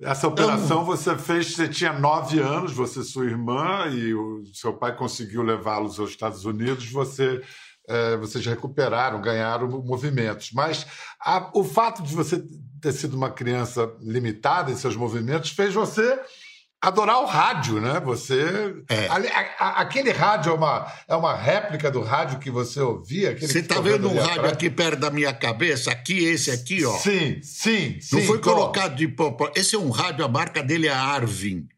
Essa 0.00 0.26
operação 0.26 0.64
então, 0.64 0.84
você 0.84 1.16
fez, 1.16 1.54
você 1.54 1.68
tinha 1.68 1.92
nove 1.92 2.40
anos, 2.40 2.72
você 2.72 3.00
e 3.00 3.04
sua 3.04 3.24
irmã, 3.24 3.86
e 3.86 4.12
o 4.12 4.42
seu 4.52 4.72
pai 4.72 4.96
conseguiu 4.96 5.42
levá-los 5.42 6.00
aos 6.00 6.10
Estados 6.10 6.44
Unidos, 6.44 6.90
você, 6.90 7.40
é, 7.86 8.16
vocês 8.16 8.44
recuperaram, 8.44 9.20
ganharam 9.22 9.68
movimentos. 9.68 10.50
Mas 10.52 10.84
a, 11.20 11.50
o 11.54 11.62
fato 11.62 12.02
de 12.02 12.12
você 12.16 12.44
ter 12.80 12.92
sido 12.92 13.14
uma 13.14 13.30
criança 13.30 13.94
limitada 14.00 14.72
em 14.72 14.76
seus 14.76 14.96
movimentos 14.96 15.50
fez 15.50 15.72
você 15.72 16.18
adorar 16.82 17.22
o 17.22 17.26
rádio, 17.26 17.80
né? 17.80 18.00
Você. 18.00 18.74
É. 18.88 19.06
A, 19.06 19.16
a, 19.58 19.80
aquele 19.82 20.10
rádio 20.10 20.50
é 20.50 20.54
uma, 20.54 20.92
é 21.06 21.14
uma 21.14 21.36
réplica 21.36 21.88
do 21.90 22.02
rádio 22.02 22.40
que 22.40 22.50
você 22.50 22.80
ouvia. 22.80 23.38
Você 23.38 23.60
está 23.60 23.80
vendo 23.80 24.08
um 24.08 24.16
rádio 24.16 24.32
atrás? 24.32 24.52
aqui 24.54 24.68
perto 24.68 24.98
da 24.98 25.10
minha 25.10 25.32
cabeça? 25.32 25.92
Aqui, 25.92 26.24
esse 26.24 26.50
aqui, 26.50 26.84
ó. 26.84 26.98
Sim, 26.98 27.40
sim, 27.40 27.98
sim. 28.00 28.16
Não 28.16 28.22
foi 28.22 28.40
colocado 28.40 28.96
de. 28.96 29.14
Esse 29.54 29.76
é 29.76 29.78
um 29.78 29.90
rádio, 29.90 30.24
a 30.24 30.28
marca 30.28 30.60
dele 30.62 30.88
é 30.88 30.92
Arvin. 30.92 31.68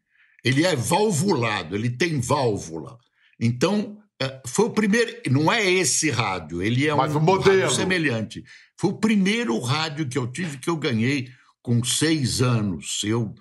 Ele 0.43 0.65
é 0.65 0.75
valvulado, 0.75 1.75
ele 1.75 1.89
tem 1.89 2.19
válvula. 2.19 2.97
Então, 3.39 3.97
é, 4.21 4.41
foi 4.47 4.65
o 4.65 4.69
primeiro. 4.71 5.13
Não 5.29 5.51
é 5.51 5.63
esse 5.69 6.09
rádio, 6.09 6.63
ele 6.63 6.87
é 6.87 6.95
Mas 6.95 7.15
um, 7.15 7.19
modelo. 7.19 7.61
rádio 7.61 7.75
semelhante. 7.75 8.43
Foi 8.77 8.89
o 8.89 8.97
primeiro 8.97 9.57
rádio 9.59 10.07
que 10.07 10.17
eu 10.17 10.27
tive 10.27 10.57
que 10.57 10.69
eu 10.69 10.77
ganhei 10.77 11.29
com 11.61 11.83
seis 11.83 12.41
anos. 12.41 13.01
Eu 13.03 13.33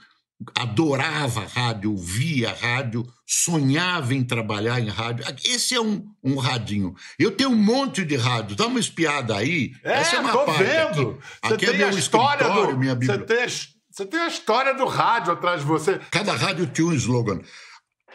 adorava 0.57 1.47
rádio, 1.47 1.97
via 1.97 2.53
rádio, 2.53 3.07
sonhava 3.27 4.15
em 4.15 4.25
trabalhar 4.25 4.81
em 4.81 4.89
rádio. 4.89 5.25
Esse 5.45 5.75
é 5.75 5.81
um, 5.81 6.05
um 6.23 6.37
radinho. 6.37 6.95
Eu 7.19 7.31
tenho 7.31 7.51
um 7.51 7.57
monte 7.57 8.05
de 8.05 8.17
rádio. 8.17 8.57
Dá 8.57 8.67
uma 8.67 8.81
espiada 8.81 9.37
aí. 9.37 9.73
É, 9.83 9.93
Essa 9.95 10.17
é 10.17 10.21
uma 10.21 10.33
tô 10.33 10.53
vendo. 10.53 11.19
Aqui, 11.43 11.55
aqui 11.55 11.67
é 11.67 11.73
meu 11.73 11.91
história 11.91 12.49
do, 12.49 12.77
minha 12.79 12.95
Bíblia. 12.95 13.19
Você 13.19 13.25
tem, 13.25 13.47
você 13.91 14.07
tem 14.07 14.21
a 14.21 14.29
história 14.29 14.75
do 14.75 14.87
rádio 14.87 15.33
atrás 15.33 15.61
de 15.61 15.67
você. 15.67 16.01
Cada 16.11 16.35
rádio 16.35 16.67
tinha 16.67 16.89
um 16.89 16.93
slogan. 16.93 17.41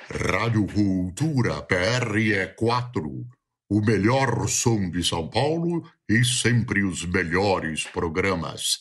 Rádio 0.10 0.66
Cultura 0.68 1.62
PRE4. 1.62 3.26
O 3.72 3.82
melhor 3.82 4.48
som 4.48 4.90
de 4.90 5.04
São 5.04 5.30
Paulo 5.30 5.88
e 6.10 6.26
sempre 6.26 6.84
os 6.84 7.06
melhores 7.06 7.84
programas. 7.84 8.80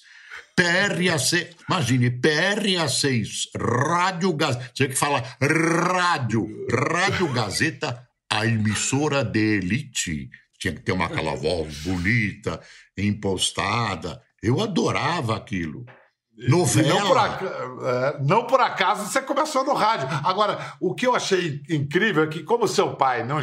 PRAC, 0.58 1.54
imagine, 1.68 2.10
PRA6, 2.10 3.48
Rádio 3.56 4.32
Gazeta, 4.32 4.70
tinha 4.74 4.88
que 4.88 4.96
falar 4.96 5.36
rádio, 5.40 6.48
Rádio 6.68 7.32
Gazeta, 7.32 8.08
a 8.28 8.44
emissora 8.44 9.22
de 9.22 9.58
elite. 9.58 10.28
Tinha 10.58 10.74
que 10.74 10.80
ter 10.80 10.90
uma 10.90 11.06
aquela 11.06 11.36
voz 11.36 11.84
bonita, 11.84 12.60
impostada. 12.96 14.20
Eu 14.42 14.60
adorava 14.60 15.36
aquilo. 15.36 15.86
Novela. 16.46 17.00
Não 17.00 17.08
por, 17.08 17.86
é, 17.86 18.18
não 18.20 18.46
por, 18.46 18.60
acaso 18.60 19.06
você 19.06 19.20
começou 19.20 19.64
no 19.64 19.72
rádio. 19.72 20.08
Agora, 20.22 20.74
o 20.80 20.94
que 20.94 21.04
eu 21.06 21.14
achei 21.14 21.60
incrível 21.68 22.22
é 22.22 22.26
que, 22.28 22.44
como 22.44 22.68
seu 22.68 22.94
pai 22.94 23.24
não, 23.24 23.40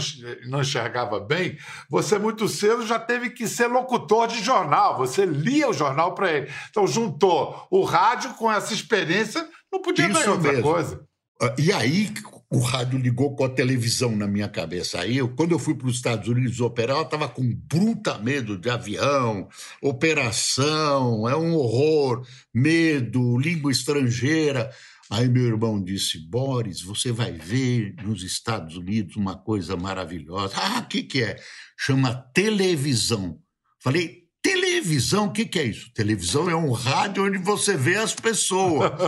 não 0.48 0.62
enxergava 0.62 1.20
bem, 1.20 1.58
você 1.90 2.18
muito 2.18 2.48
cedo 2.48 2.86
já 2.86 2.98
teve 2.98 3.32
que 3.32 3.48
ser 3.48 3.68
locutor 3.68 4.28
de 4.28 4.42
jornal. 4.42 4.98
Você 4.98 5.26
lia 5.26 5.70
o 5.70 5.74
jornal 5.74 6.16
para 6.16 6.32
ele. 6.32 6.52
Então, 6.70 6.88
juntou 6.88 7.68
o 7.70 7.84
rádio 7.84 8.34
com 8.36 8.50
essa 8.50 8.74
experiência, 8.74 9.46
não 9.72 9.82
podia 9.82 10.08
Isso 10.08 10.32
outra 10.32 10.52
mesmo. 10.54 10.64
coisa. 10.64 11.06
Ah, 11.42 11.54
e 11.60 11.72
aí, 11.72 12.14
o 12.50 12.60
rádio 12.60 12.98
ligou 12.98 13.36
com 13.36 13.44
a 13.44 13.50
televisão 13.50 14.16
na 14.16 14.28
minha 14.28 14.48
cabeça. 14.48 15.02
Aí, 15.02 15.18
eu, 15.18 15.28
quando 15.36 15.52
eu 15.52 15.60
fui 15.60 15.76
para 15.76 15.88
os 15.88 15.98
Estados 15.98 16.30
Unidos 16.30 16.62
operar, 16.62 16.98
eu 16.98 17.04
estava 17.04 17.28
com 17.28 17.44
bruta 17.54 18.18
medo 18.20 18.58
de 18.58 18.70
avião, 18.70 19.50
operação, 19.82 21.28
é 21.28 21.36
um 21.36 21.54
horror, 21.56 22.26
medo, 22.54 23.38
língua 23.38 23.72
estrangeira. 23.72 24.72
Aí 25.10 25.30
meu 25.30 25.46
irmão 25.46 25.84
disse: 25.84 26.18
Boris, 26.20 26.82
você 26.82 27.12
vai 27.12 27.34
ver 27.34 27.96
nos 28.04 28.24
Estados 28.24 28.78
Unidos 28.78 29.16
uma 29.16 29.38
coisa 29.38 29.76
maravilhosa. 29.76 30.56
Ah, 30.58 30.80
o 30.80 30.88
que, 30.88 31.04
que 31.04 31.22
é? 31.22 31.38
Chama 31.78 32.16
televisão. 32.34 33.40
Falei, 33.80 34.25
televisão, 34.86 35.26
o 35.26 35.32
que, 35.32 35.46
que 35.46 35.60
é 35.60 35.64
isso? 35.64 35.92
Televisão 35.94 36.50
é 36.50 36.56
um 36.56 36.72
rádio 36.72 37.26
onde 37.26 37.40
você 37.40 37.76
vê 37.76 37.96
as 37.96 38.14
pessoas. 38.14 38.92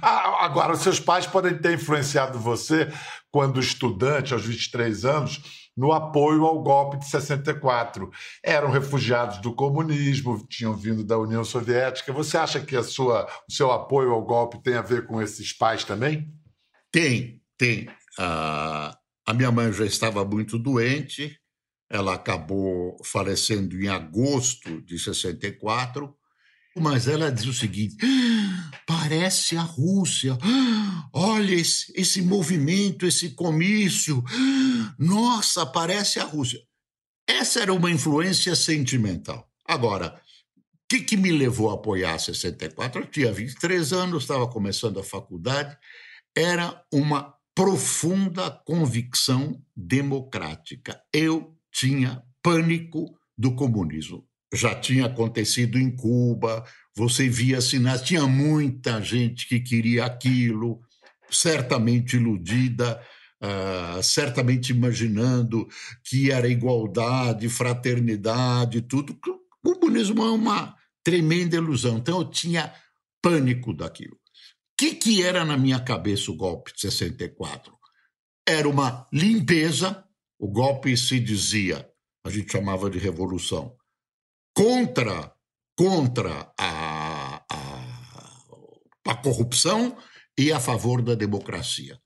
Ah, 0.00 0.46
agora, 0.46 0.76
seus 0.76 0.98
pais 0.98 1.26
podem 1.26 1.58
ter 1.58 1.74
influenciado 1.74 2.38
você, 2.38 2.90
quando 3.30 3.60
estudante, 3.60 4.32
aos 4.32 4.44
23 4.44 5.04
anos, 5.04 5.42
no 5.76 5.92
apoio 5.92 6.46
ao 6.46 6.62
golpe 6.62 6.98
de 6.98 7.06
64. 7.06 8.10
Eram 8.42 8.70
refugiados 8.70 9.38
do 9.38 9.52
comunismo, 9.52 10.46
tinham 10.48 10.74
vindo 10.74 11.04
da 11.04 11.18
União 11.18 11.44
Soviética. 11.44 12.12
Você 12.12 12.38
acha 12.38 12.60
que 12.60 12.76
a 12.76 12.82
sua, 12.82 13.28
o 13.48 13.52
seu 13.52 13.70
apoio 13.70 14.12
ao 14.12 14.24
golpe 14.24 14.62
tem 14.62 14.76
a 14.76 14.82
ver 14.82 15.06
com 15.06 15.20
esses 15.20 15.52
pais 15.52 15.84
também? 15.84 16.32
Tem, 16.90 17.42
tem. 17.58 17.88
Uh, 18.18 18.94
a 19.26 19.34
minha 19.34 19.52
mãe 19.52 19.70
já 19.72 19.84
estava 19.84 20.24
muito 20.24 20.58
doente, 20.58 21.38
ela 21.90 22.14
acabou 22.14 22.96
falecendo 23.04 23.80
em 23.80 23.88
agosto 23.88 24.82
de 24.82 24.98
64. 24.98 26.14
Mas 26.76 27.08
ela 27.08 27.32
diz 27.32 27.46
o 27.46 27.52
seguinte: 27.52 27.96
parece 28.86 29.56
a 29.56 29.62
Rússia. 29.62 30.36
Olha 31.12 31.54
esse, 31.54 31.92
esse 31.96 32.22
movimento, 32.22 33.06
esse 33.06 33.30
comício. 33.30 34.22
Nossa, 34.98 35.64
parece 35.66 36.20
a 36.20 36.24
Rússia. 36.24 36.60
Essa 37.26 37.60
era 37.60 37.72
uma 37.72 37.90
influência 37.90 38.54
sentimental. 38.54 39.50
Agora, 39.66 40.20
o 40.56 40.88
que, 40.88 41.00
que 41.00 41.16
me 41.16 41.30
levou 41.30 41.70
a 41.70 41.74
apoiar 41.74 42.14
a 42.14 42.18
64? 42.18 43.02
Eu 43.02 43.06
tinha 43.06 43.32
23 43.32 43.92
anos, 43.92 44.22
estava 44.22 44.46
começando 44.48 45.00
a 45.00 45.04
faculdade. 45.04 45.76
Era 46.34 46.82
uma 46.92 47.34
profunda 47.54 48.50
convicção 48.50 49.60
democrática. 49.76 51.02
Eu 51.12 51.57
tinha 51.72 52.22
pânico 52.42 53.18
do 53.36 53.54
comunismo 53.54 54.28
já 54.52 54.74
tinha 54.74 55.06
acontecido 55.06 55.78
em 55.78 55.94
Cuba, 55.94 56.64
você 56.96 57.28
via 57.28 57.60
sinais, 57.60 58.02
tinha 58.02 58.26
muita 58.26 59.02
gente 59.02 59.46
que 59.46 59.60
queria 59.60 60.06
aquilo, 60.06 60.80
certamente 61.30 62.16
iludida, 62.16 63.00
uh, 63.42 64.02
certamente 64.02 64.70
imaginando 64.70 65.68
que 66.04 66.30
era 66.30 66.48
igualdade, 66.48 67.48
fraternidade, 67.48 68.82
tudo. 68.82 69.18
O 69.64 69.74
comunismo 69.74 70.22
é 70.22 70.30
uma 70.30 70.74
tremenda 71.04 71.56
ilusão. 71.56 71.98
Então 71.98 72.18
eu 72.18 72.24
tinha 72.24 72.72
pânico 73.22 73.74
daquilo. 73.74 74.14
O 74.14 74.18
que, 74.78 74.94
que 74.94 75.22
era 75.22 75.44
na 75.44 75.58
minha 75.58 75.80
cabeça 75.80 76.30
o 76.30 76.36
golpe 76.36 76.72
de 76.72 76.80
64? 76.80 77.76
Era 78.48 78.68
uma 78.68 79.06
limpeza, 79.12 80.04
o 80.38 80.48
golpe 80.48 80.96
se 80.96 81.18
dizia, 81.18 81.88
a 82.24 82.30
gente 82.30 82.52
chamava 82.52 82.88
de 82.88 82.98
revolução, 82.98 83.74
contra, 84.54 85.32
contra 85.76 86.52
a, 86.58 87.42
a, 87.50 87.84
a 89.06 89.14
corrupção 89.16 89.96
e 90.38 90.52
a 90.52 90.60
favor 90.60 91.02
da 91.02 91.14
democracia. 91.14 92.00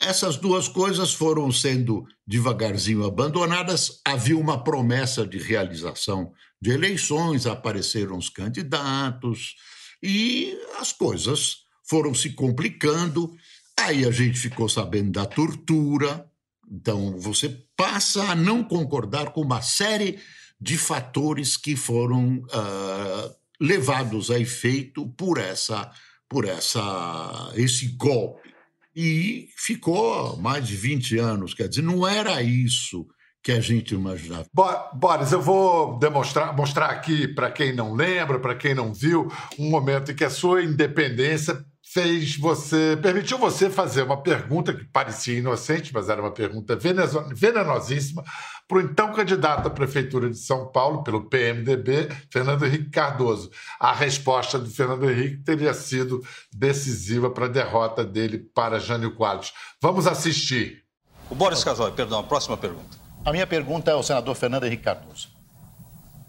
Essas 0.00 0.36
duas 0.36 0.68
coisas 0.68 1.12
foram 1.12 1.50
sendo 1.50 2.06
devagarzinho 2.26 3.04
abandonadas. 3.04 4.00
Havia 4.04 4.38
uma 4.38 4.62
promessa 4.62 5.26
de 5.26 5.38
realização 5.38 6.32
de 6.60 6.70
eleições, 6.70 7.46
apareceram 7.46 8.16
os 8.16 8.28
candidatos 8.28 9.56
e 10.02 10.56
as 10.78 10.92
coisas 10.92 11.64
foram 11.82 12.14
se 12.14 12.30
complicando. 12.30 13.36
Aí 13.78 14.04
a 14.04 14.10
gente 14.12 14.38
ficou 14.38 14.68
sabendo 14.68 15.12
da 15.12 15.26
tortura. 15.26 16.30
Então 16.70 17.18
você 17.18 17.48
passa 17.76 18.22
a 18.24 18.34
não 18.34 18.62
concordar 18.62 19.30
com 19.32 19.40
uma 19.40 19.62
série 19.62 20.18
de 20.60 20.76
fatores 20.76 21.56
que 21.56 21.76
foram 21.76 22.38
uh, 22.38 23.34
levados 23.60 24.30
a 24.30 24.38
efeito 24.38 25.06
por 25.16 25.38
essa 25.38 25.90
por 26.28 26.46
essa 26.46 27.52
esse 27.54 27.86
golpe 27.96 28.52
e 28.94 29.48
ficou 29.56 30.36
mais 30.38 30.66
de 30.66 30.74
20 30.74 31.18
anos, 31.18 31.54
quer 31.54 31.68
dizer, 31.68 31.82
não 31.82 32.06
era 32.06 32.42
isso 32.42 33.06
que 33.40 33.52
a 33.52 33.60
gente 33.60 33.94
imaginava. 33.94 34.46
Boris, 34.92 35.30
eu 35.30 35.40
vou 35.40 35.98
demonstrar 35.98 36.54
mostrar 36.56 36.86
aqui 36.86 37.28
para 37.28 37.50
quem 37.50 37.72
não 37.72 37.94
lembra, 37.94 38.40
para 38.40 38.56
quem 38.56 38.74
não 38.74 38.92
viu, 38.92 39.32
um 39.58 39.70
momento 39.70 40.10
em 40.10 40.14
que 40.14 40.24
a 40.24 40.30
sua 40.30 40.64
independência 40.64 41.64
fez 41.90 42.36
você, 42.36 42.98
permitiu 43.00 43.38
você 43.38 43.70
fazer 43.70 44.02
uma 44.02 44.20
pergunta 44.20 44.74
que 44.74 44.84
parecia 44.84 45.38
inocente, 45.38 45.92
mas 45.94 46.10
era 46.10 46.20
uma 46.20 46.30
pergunta 46.30 46.76
venenosíssima, 46.76 48.22
para 48.66 48.78
o 48.78 48.80
então 48.82 49.12
candidato 49.14 49.68
à 49.68 49.70
Prefeitura 49.70 50.28
de 50.28 50.36
São 50.36 50.70
Paulo, 50.70 51.02
pelo 51.02 51.30
PMDB, 51.30 52.10
Fernando 52.30 52.66
Henrique 52.66 52.90
Cardoso. 52.90 53.50
A 53.80 53.94
resposta 53.94 54.58
do 54.58 54.68
Fernando 54.68 55.10
Henrique 55.10 55.42
teria 55.42 55.72
sido 55.72 56.22
decisiva 56.52 57.30
para 57.30 57.46
a 57.46 57.48
derrota 57.48 58.04
dele 58.04 58.38
para 58.38 58.78
Jânio 58.78 59.14
Quadros. 59.14 59.54
Vamos 59.80 60.06
assistir. 60.06 60.84
O 61.30 61.34
Boris 61.34 61.64
Casoy, 61.64 61.92
perdão, 61.92 62.20
a 62.20 62.24
próxima 62.24 62.58
pergunta. 62.58 62.98
A 63.24 63.32
minha 63.32 63.46
pergunta 63.46 63.90
é 63.90 63.94
ao 63.94 64.02
senador 64.02 64.34
Fernando 64.34 64.64
Henrique 64.64 64.84
Cardoso. 64.84 65.30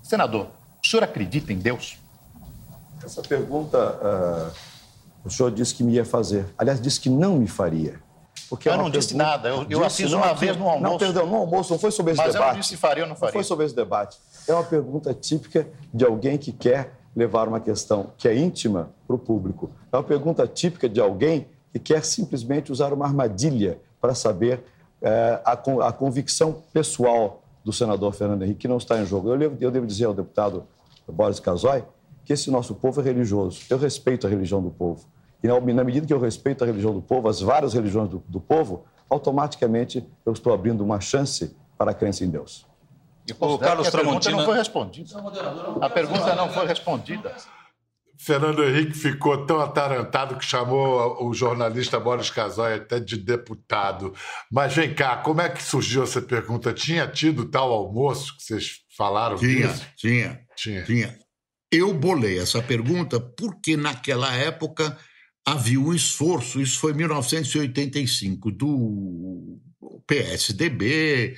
Senador, 0.01 0.47
o 0.81 0.87
senhor 0.87 1.03
acredita 1.03 1.51
em 1.51 1.59
Deus? 1.59 1.97
Essa 3.03 3.21
pergunta 3.21 3.77
uh, 3.77 4.78
o 5.23 5.29
senhor 5.29 5.51
disse 5.51 5.75
que 5.75 5.83
me 5.83 5.93
ia 5.93 6.05
fazer. 6.05 6.45
Aliás, 6.57 6.81
disse 6.81 6.99
que 6.99 7.09
não 7.09 7.37
me 7.37 7.47
faria. 7.47 7.99
Porque 8.49 8.67
eu 8.67 8.73
é 8.73 8.77
não 8.77 8.89
disse 8.89 9.15
nada. 9.15 9.49
Eu, 9.49 9.65
eu 9.69 9.85
assisto 9.85 10.15
uma 10.15 10.33
vez 10.33 10.57
no 10.57 10.67
almoço. 10.67 10.91
Não, 10.91 10.97
perdão, 10.97 11.27
no 11.27 11.35
almoço, 11.35 11.71
não 11.71 11.79
foi 11.79 11.91
sobre 11.91 12.13
esse 12.13 12.21
Mas 12.21 12.33
debate. 12.33 12.41
Mas 12.41 12.49
eu 12.49 12.53
não 12.53 12.59
disse 12.59 12.69
se 12.69 12.77
faria 12.77 13.03
ou 13.03 13.09
não 13.09 13.15
faria. 13.15 13.29
Não 13.29 13.33
foi 13.33 13.43
sobre 13.43 13.65
esse 13.65 13.75
debate. 13.75 14.17
É 14.47 14.53
uma 14.53 14.63
pergunta 14.63 15.13
típica 15.13 15.67
de 15.93 16.05
alguém 16.05 16.37
que 16.37 16.51
quer 16.51 16.93
levar 17.15 17.47
uma 17.47 17.59
questão 17.59 18.11
que 18.17 18.27
é 18.27 18.35
íntima 18.35 18.89
para 19.05 19.15
o 19.15 19.19
público. 19.19 19.69
É 19.91 19.97
uma 19.97 20.03
pergunta 20.03 20.47
típica 20.47 20.87
de 20.87 20.99
alguém 20.99 21.47
que 21.71 21.79
quer 21.79 22.03
simplesmente 22.03 22.71
usar 22.71 22.93
uma 22.93 23.05
armadilha 23.05 23.79
para 24.01 24.15
saber 24.15 24.63
é, 25.01 25.39
a, 25.45 25.51
a, 25.51 25.91
convicção 25.91 26.63
pessoal 26.73 27.43
do 27.63 27.71
senador 27.71 28.13
Fernando 28.13 28.43
Henrique, 28.43 28.61
que 28.61 28.67
não 28.67 28.77
está 28.77 28.99
em 28.99 29.05
jogo. 29.05 29.33
Eu, 29.33 29.57
eu 29.59 29.71
devo 29.71 29.85
dizer 29.85 30.05
ao 30.05 30.13
deputado 30.13 30.65
Boris 31.07 31.39
Casoy 31.39 31.83
que 32.29 32.33
esse 32.33 32.51
nosso 32.51 32.75
povo 32.75 33.01
é 33.01 33.03
religioso. 33.03 33.61
Eu 33.71 33.79
respeito 33.79 34.27
a 34.27 34.29
religião 34.29 34.61
do 34.61 34.69
povo. 34.69 35.03
E 35.41 35.47
na 35.47 35.83
medida 35.83 36.05
que 36.05 36.13
eu 36.13 36.19
respeito 36.19 36.63
a 36.63 36.67
religião 36.67 36.93
do 36.93 37.01
povo, 37.01 37.27
as 37.27 37.41
várias 37.41 37.73
religiões 37.73 38.07
do, 38.07 38.23
do 38.27 38.39
povo, 38.39 38.85
automaticamente 39.09 40.07
eu 40.23 40.31
estou 40.31 40.53
abrindo 40.53 40.81
uma 40.81 40.99
chance 40.99 41.57
para 41.75 41.89
a 41.89 41.93
crença 41.95 42.23
em 42.23 42.29
Deus. 42.29 42.67
O 43.39 43.57
Carlos 43.57 43.87
a 43.87 43.91
Tramontina 43.91 44.37
não 44.37 44.45
foi 44.45 44.55
respondida. 44.55 45.17
A 45.81 45.89
pergunta 45.89 46.35
não 46.35 46.49
foi 46.51 46.67
respondida. 46.67 47.35
Fernando 48.15 48.63
Henrique 48.63 48.93
ficou 48.93 49.47
tão 49.47 49.59
atarantado 49.59 50.35
que 50.35 50.45
chamou 50.45 51.25
o 51.27 51.33
jornalista 51.33 51.99
Boris 51.99 52.29
Casoy 52.29 52.75
até 52.75 52.99
de 52.99 53.17
deputado. 53.17 54.13
Mas 54.51 54.75
vem 54.75 54.93
cá, 54.93 55.17
como 55.17 55.41
é 55.41 55.49
que 55.49 55.63
surgiu 55.63 56.03
essa 56.03 56.21
pergunta? 56.21 56.71
Tinha 56.73 57.07
tido 57.07 57.45
tal 57.45 57.71
almoço 57.71 58.37
que 58.37 58.43
vocês 58.43 58.81
falaram 58.95 59.35
tinha, 59.35 59.67
disso? 59.67 59.85
Tinha, 59.95 60.39
tinha. 60.55 60.83
Tinha. 60.83 61.28
Eu 61.71 61.93
bolei 61.93 62.39
essa 62.39 62.61
pergunta 62.61 63.19
porque 63.19 63.77
naquela 63.77 64.33
época 64.35 64.97
havia 65.45 65.79
um 65.79 65.93
esforço, 65.93 66.61
isso 66.61 66.79
foi 66.79 66.91
em 66.91 66.97
1985, 66.97 68.51
do 68.51 69.59
PSDB, 70.07 71.35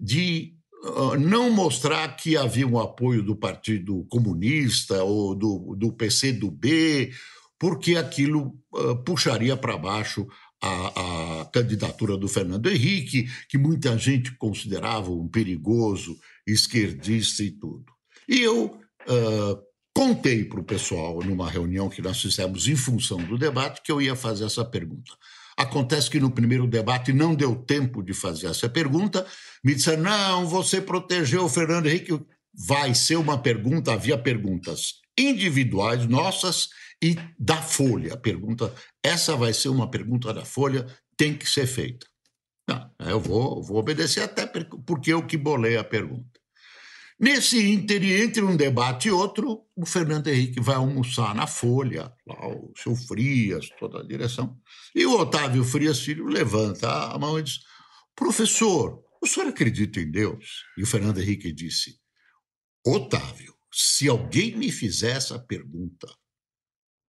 de 0.00 0.54
uh, 0.84 1.18
não 1.18 1.50
mostrar 1.50 2.16
que 2.16 2.36
havia 2.36 2.66
um 2.66 2.78
apoio 2.78 3.22
do 3.22 3.36
Partido 3.36 4.04
Comunista 4.10 5.02
ou 5.02 5.34
do, 5.34 5.74
do 5.76 5.92
PCdoB, 5.92 7.12
porque 7.58 7.96
aquilo 7.96 8.54
uh, 8.72 8.96
puxaria 9.04 9.56
para 9.56 9.76
baixo 9.76 10.26
a, 10.62 11.40
a, 11.40 11.44
candidatura 11.46 12.16
do 12.16 12.26
Fernando 12.26 12.70
Henrique, 12.70 13.28
que 13.48 13.58
muita 13.58 13.96
gente 13.98 14.34
considerava 14.36 15.10
um 15.10 15.28
perigoso 15.28 16.18
esquerdista 16.46 17.42
e 17.42 17.50
tudo. 17.50 17.84
E 18.26 18.40
eu 18.40 18.66
uh, 18.66 19.73
Contei 19.96 20.44
para 20.44 20.58
o 20.58 20.64
pessoal, 20.64 21.20
numa 21.22 21.48
reunião 21.48 21.88
que 21.88 22.02
nós 22.02 22.20
fizemos 22.20 22.66
em 22.66 22.74
função 22.74 23.18
do 23.18 23.38
debate, 23.38 23.80
que 23.80 23.92
eu 23.92 24.02
ia 24.02 24.16
fazer 24.16 24.44
essa 24.44 24.64
pergunta. 24.64 25.12
Acontece 25.56 26.10
que 26.10 26.18
no 26.18 26.32
primeiro 26.32 26.66
debate 26.66 27.12
não 27.12 27.32
deu 27.32 27.54
tempo 27.54 28.02
de 28.02 28.12
fazer 28.12 28.48
essa 28.48 28.68
pergunta. 28.68 29.24
Me 29.62 29.72
disseram: 29.72 30.02
não, 30.02 30.46
você 30.46 30.80
protegeu 30.80 31.44
o 31.44 31.48
Fernando 31.48 31.86
Henrique. 31.86 32.20
Vai 32.52 32.94
ser 32.94 33.16
uma 33.16 33.38
pergunta, 33.38 33.92
havia 33.92 34.18
perguntas 34.18 34.94
individuais 35.18 36.06
nossas 36.06 36.68
e 37.02 37.16
da 37.38 37.62
Folha. 37.62 38.16
Pergunta, 38.16 38.74
essa 39.02 39.36
vai 39.36 39.52
ser 39.52 39.68
uma 39.68 39.88
pergunta 39.88 40.32
da 40.32 40.44
Folha, 40.44 40.86
tem 41.16 41.36
que 41.36 41.48
ser 41.48 41.66
feita. 41.66 42.06
Não, 42.68 42.90
eu 42.98 43.20
vou, 43.20 43.62
vou 43.62 43.78
obedecer 43.78 44.22
até 44.22 44.46
porque 44.46 45.12
eu 45.12 45.24
que 45.24 45.36
bolei 45.36 45.76
a 45.76 45.84
pergunta. 45.84 46.33
Nesse 47.18 47.60
ínter, 47.72 48.02
entre 48.02 48.42
um 48.42 48.56
debate 48.56 49.08
e 49.08 49.10
outro, 49.10 49.64
o 49.76 49.86
Fernando 49.86 50.26
Henrique 50.26 50.60
vai 50.60 50.74
almoçar 50.74 51.34
na 51.34 51.46
Folha, 51.46 52.12
lá 52.26 52.48
o 52.48 52.72
seu 52.76 52.96
Frias, 52.96 53.68
toda 53.78 54.00
a 54.00 54.06
direção. 54.06 54.58
E 54.94 55.06
o 55.06 55.18
Otávio 55.18 55.64
Frias 55.64 56.00
Filho 56.00 56.26
levanta 56.26 56.88
a 57.12 57.18
mão 57.18 57.38
e 57.38 57.42
diz: 57.42 57.60
Professor, 58.16 59.00
o 59.22 59.26
senhor 59.26 59.48
acredita 59.48 60.00
em 60.00 60.10
Deus? 60.10 60.64
E 60.76 60.82
o 60.82 60.86
Fernando 60.86 61.20
Henrique 61.20 61.52
disse: 61.52 61.98
Otávio, 62.84 63.54
se 63.72 64.08
alguém 64.08 64.56
me 64.56 64.72
fizer 64.72 65.16
essa 65.16 65.38
pergunta 65.38 66.08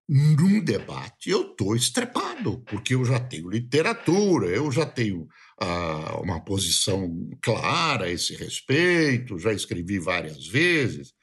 num 0.07 0.63
debate, 0.63 1.29
eu 1.29 1.51
estou 1.51 1.75
estrepado, 1.75 2.59
porque 2.61 2.93
eu 2.93 3.03
já 3.03 3.19
tenho 3.19 3.49
literatura, 3.49 4.47
eu 4.47 4.71
já 4.71 4.85
tenho 4.85 5.27
ah, 5.59 6.19
uma 6.21 6.43
posição 6.43 7.29
clara 7.41 8.05
a 8.05 8.09
esse 8.09 8.35
respeito, 8.35 9.39
já 9.39 9.51
escrevi 9.51 9.97
várias 9.97 10.47
vezes. 10.47 11.13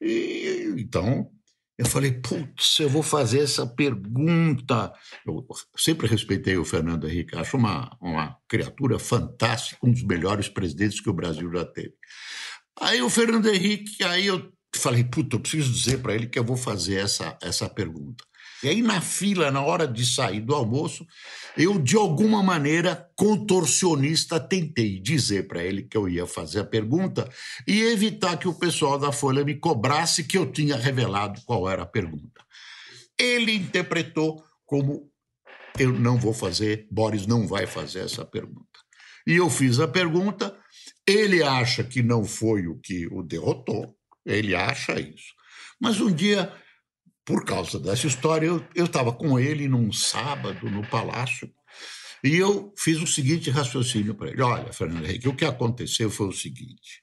E 0.00 0.74
então 0.76 1.30
eu 1.78 1.86
falei, 1.86 2.12
putz, 2.12 2.78
eu 2.80 2.88
vou 2.88 3.02
fazer 3.02 3.40
essa 3.40 3.66
pergunta. 3.66 4.92
Eu 5.26 5.46
sempre 5.76 6.06
respeitei 6.06 6.56
o 6.56 6.64
Fernando 6.64 7.06
Henrique, 7.06 7.36
acho 7.36 7.56
uma, 7.56 7.94
uma 8.00 8.36
criatura 8.48 8.98
fantástica, 8.98 9.86
um 9.86 9.92
dos 9.92 10.02
melhores 10.02 10.48
presidentes 10.48 11.00
que 11.00 11.10
o 11.10 11.14
Brasil 11.14 11.50
já 11.52 11.64
teve. 11.66 11.92
Aí 12.80 13.02
o 13.02 13.10
Fernando 13.10 13.48
Henrique, 13.48 14.02
aí 14.04 14.26
eu 14.26 14.52
falei, 14.78 15.04
puta, 15.04 15.36
eu 15.36 15.40
preciso 15.40 15.72
dizer 15.72 15.98
para 15.98 16.14
ele 16.14 16.26
que 16.26 16.38
eu 16.38 16.44
vou 16.44 16.56
fazer 16.56 16.96
essa, 16.96 17.36
essa 17.42 17.68
pergunta. 17.68 18.24
E 18.62 18.68
aí, 18.68 18.80
na 18.80 19.00
fila, 19.00 19.50
na 19.50 19.62
hora 19.62 19.86
de 19.86 20.04
sair 20.06 20.40
do 20.40 20.54
almoço, 20.54 21.06
eu, 21.56 21.78
de 21.78 21.96
alguma 21.96 22.42
maneira, 22.42 23.08
contorcionista, 23.14 24.40
tentei 24.40 24.98
dizer 24.98 25.46
para 25.46 25.62
ele 25.62 25.82
que 25.82 25.96
eu 25.96 26.08
ia 26.08 26.26
fazer 26.26 26.60
a 26.60 26.64
pergunta 26.64 27.28
e 27.66 27.82
evitar 27.82 28.38
que 28.38 28.48
o 28.48 28.54
pessoal 28.54 28.98
da 28.98 29.12
Folha 29.12 29.44
me 29.44 29.54
cobrasse 29.54 30.24
que 30.24 30.38
eu 30.38 30.50
tinha 30.50 30.76
revelado 30.76 31.40
qual 31.44 31.68
era 31.68 31.82
a 31.82 31.86
pergunta. 31.86 32.44
Ele 33.18 33.52
interpretou 33.52 34.42
como 34.64 35.10
eu 35.78 35.92
não 35.92 36.16
vou 36.16 36.32
fazer, 36.32 36.86
Boris 36.90 37.26
não 37.26 37.46
vai 37.46 37.66
fazer 37.66 38.00
essa 38.00 38.24
pergunta. 38.24 38.80
E 39.26 39.36
eu 39.36 39.50
fiz 39.50 39.78
a 39.80 39.88
pergunta, 39.88 40.56
ele 41.06 41.42
acha 41.42 41.84
que 41.84 42.02
não 42.02 42.24
foi 42.24 42.66
o 42.66 42.78
que 42.78 43.06
o 43.08 43.22
derrotou, 43.22 43.94
ele 44.26 44.54
acha 44.54 45.00
isso. 45.00 45.34
Mas 45.80 46.00
um 46.00 46.12
dia 46.12 46.52
por 47.26 47.44
causa 47.44 47.80
dessa 47.80 48.06
história, 48.06 48.46
eu 48.46 48.84
estava 48.84 49.12
com 49.12 49.38
ele 49.38 49.66
num 49.66 49.92
sábado 49.92 50.70
no 50.70 50.86
palácio 50.86 51.52
e 52.22 52.36
eu 52.36 52.72
fiz 52.78 53.02
o 53.02 53.06
seguinte 53.06 53.50
raciocínio 53.50 54.14
para 54.14 54.30
ele: 54.30 54.40
Olha, 54.42 54.72
Fernando 54.72 55.04
Henrique, 55.04 55.28
o 55.28 55.34
que 55.34 55.44
aconteceu 55.44 56.08
foi 56.08 56.28
o 56.28 56.32
seguinte. 56.32 57.02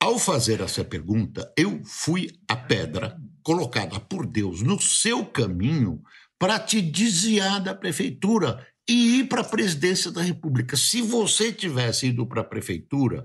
Ao 0.00 0.18
fazer 0.18 0.60
essa 0.60 0.84
pergunta, 0.84 1.50
eu 1.56 1.82
fui 1.84 2.30
a 2.46 2.54
pedra 2.54 3.18
colocada 3.42 3.98
por 3.98 4.26
Deus 4.26 4.62
no 4.62 4.80
seu 4.80 5.24
caminho 5.24 6.02
para 6.38 6.60
te 6.60 6.80
desviar 6.80 7.60
da 7.60 7.74
prefeitura 7.74 8.64
e 8.88 9.20
ir 9.20 9.28
para 9.28 9.40
a 9.40 9.48
presidência 9.48 10.10
da 10.10 10.22
República. 10.22 10.76
Se 10.76 11.00
você 11.02 11.52
tivesse 11.52 12.08
ido 12.08 12.26
para 12.26 12.42
a 12.42 12.44
prefeitura 12.44 13.24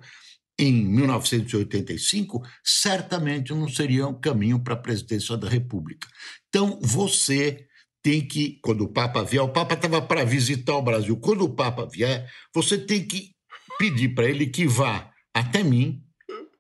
em 0.58 0.86
1985, 0.86 2.42
certamente 2.64 3.54
não 3.54 3.68
seria 3.68 4.08
um 4.08 4.20
caminho 4.20 4.60
para 4.60 4.76
a 4.76 4.78
presidência 4.78 5.36
da 5.36 5.50
República. 5.50 6.08
Então, 6.48 6.80
você 6.82 7.66
tem 8.04 8.26
que, 8.28 8.60
quando 8.62 8.82
o 8.82 8.92
Papa 8.92 9.24
vier, 9.24 9.42
o 9.42 9.50
Papa 9.50 9.74
estava 9.74 10.02
para 10.02 10.24
visitar 10.24 10.76
o 10.76 10.82
Brasil, 10.82 11.18
quando 11.18 11.46
o 11.46 11.56
Papa 11.56 11.88
vier, 11.92 12.30
você 12.54 12.78
tem 12.78 13.06
que 13.06 13.32
pedir 13.80 14.10
para 14.14 14.30
ele 14.30 14.48
que 14.48 14.68
vá 14.68 15.10
até 15.34 15.64
mim, 15.64 16.04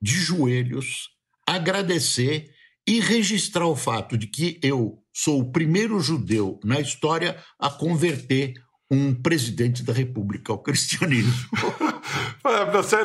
de 0.01 0.13
joelhos, 0.13 1.09
agradecer 1.47 2.49
e 2.87 2.99
registrar 2.99 3.67
o 3.67 3.75
fato 3.75 4.17
de 4.17 4.27
que 4.27 4.59
eu 4.61 4.99
sou 5.13 5.39
o 5.39 5.51
primeiro 5.51 5.99
judeu 5.99 6.59
na 6.63 6.79
história 6.79 7.37
a 7.59 7.69
converter 7.69 8.53
um 8.89 9.13
presidente 9.13 9.83
da 9.83 9.93
República 9.93 10.51
ao 10.51 10.61
cristianismo. 10.61 11.33
Você... 12.71 12.97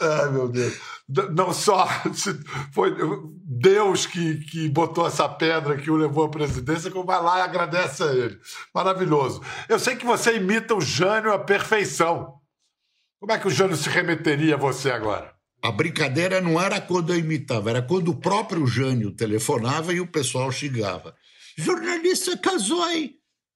Ai, 0.00 0.30
meu 0.30 0.48
Deus. 0.48 0.78
Não 1.34 1.52
só 1.52 1.86
foi 2.72 2.94
Deus 3.44 4.06
que, 4.06 4.36
que 4.44 4.68
botou 4.68 5.06
essa 5.06 5.28
pedra 5.28 5.76
que 5.76 5.90
o 5.90 5.96
levou 5.96 6.24
à 6.24 6.30
presidência, 6.30 6.90
como 6.90 7.04
vai 7.04 7.22
lá 7.22 7.38
e 7.38 7.42
agradece 7.42 8.02
a 8.02 8.12
ele. 8.12 8.38
Maravilhoso. 8.74 9.42
Eu 9.68 9.78
sei 9.78 9.96
que 9.96 10.06
você 10.06 10.36
imita 10.36 10.74
o 10.74 10.80
Jânio 10.80 11.32
à 11.32 11.38
perfeição. 11.38 12.34
Como 13.20 13.32
é 13.32 13.38
que 13.38 13.46
o 13.46 13.50
Jânio 13.50 13.76
se 13.76 13.88
remeteria 13.88 14.54
a 14.54 14.58
você 14.58 14.90
agora? 14.90 15.32
A 15.62 15.70
brincadeira 15.70 16.40
não 16.40 16.60
era 16.60 16.80
quando 16.80 17.12
eu 17.12 17.18
imitava, 17.18 17.70
era 17.70 17.80
quando 17.80 18.08
o 18.08 18.16
próprio 18.18 18.66
Jânio 18.66 19.14
telefonava 19.14 19.92
e 19.92 20.00
o 20.00 20.06
pessoal 20.08 20.50
xingava. 20.50 21.14
Jornalista 21.56 22.36
Casoy, 22.36 23.12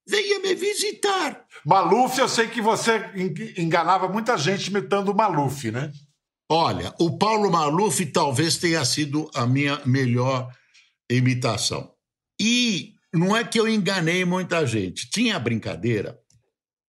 venha 0.09 0.41
me 0.41 0.55
visitar. 0.55 1.45
Maluf, 1.65 2.19
eu 2.19 2.29
sei 2.29 2.49
que 2.49 2.61
você 2.61 3.01
enganava 3.59 4.09
muita 4.09 4.37
gente 4.39 4.69
imitando 4.69 5.11
o 5.11 5.15
Maluf, 5.15 5.71
né? 5.71 5.93
Olha, 6.49 6.95
o 7.01 7.19
Paulo 7.19 7.51
Maluf 7.51 8.07
talvez 8.07 8.57
tenha 8.57 8.85
sido 8.85 9.29
a 9.35 9.47
minha 9.47 9.81
melhor 9.85 10.49
imitação. 11.11 11.93
E 12.41 12.95
não 13.13 13.37
é 13.37 13.43
que 13.43 13.59
eu 13.59 13.69
enganei 13.69 14.25
muita 14.25 14.65
gente. 14.65 15.11
Tinha 15.11 15.37
a 15.37 15.41
brincadeira 15.41 16.17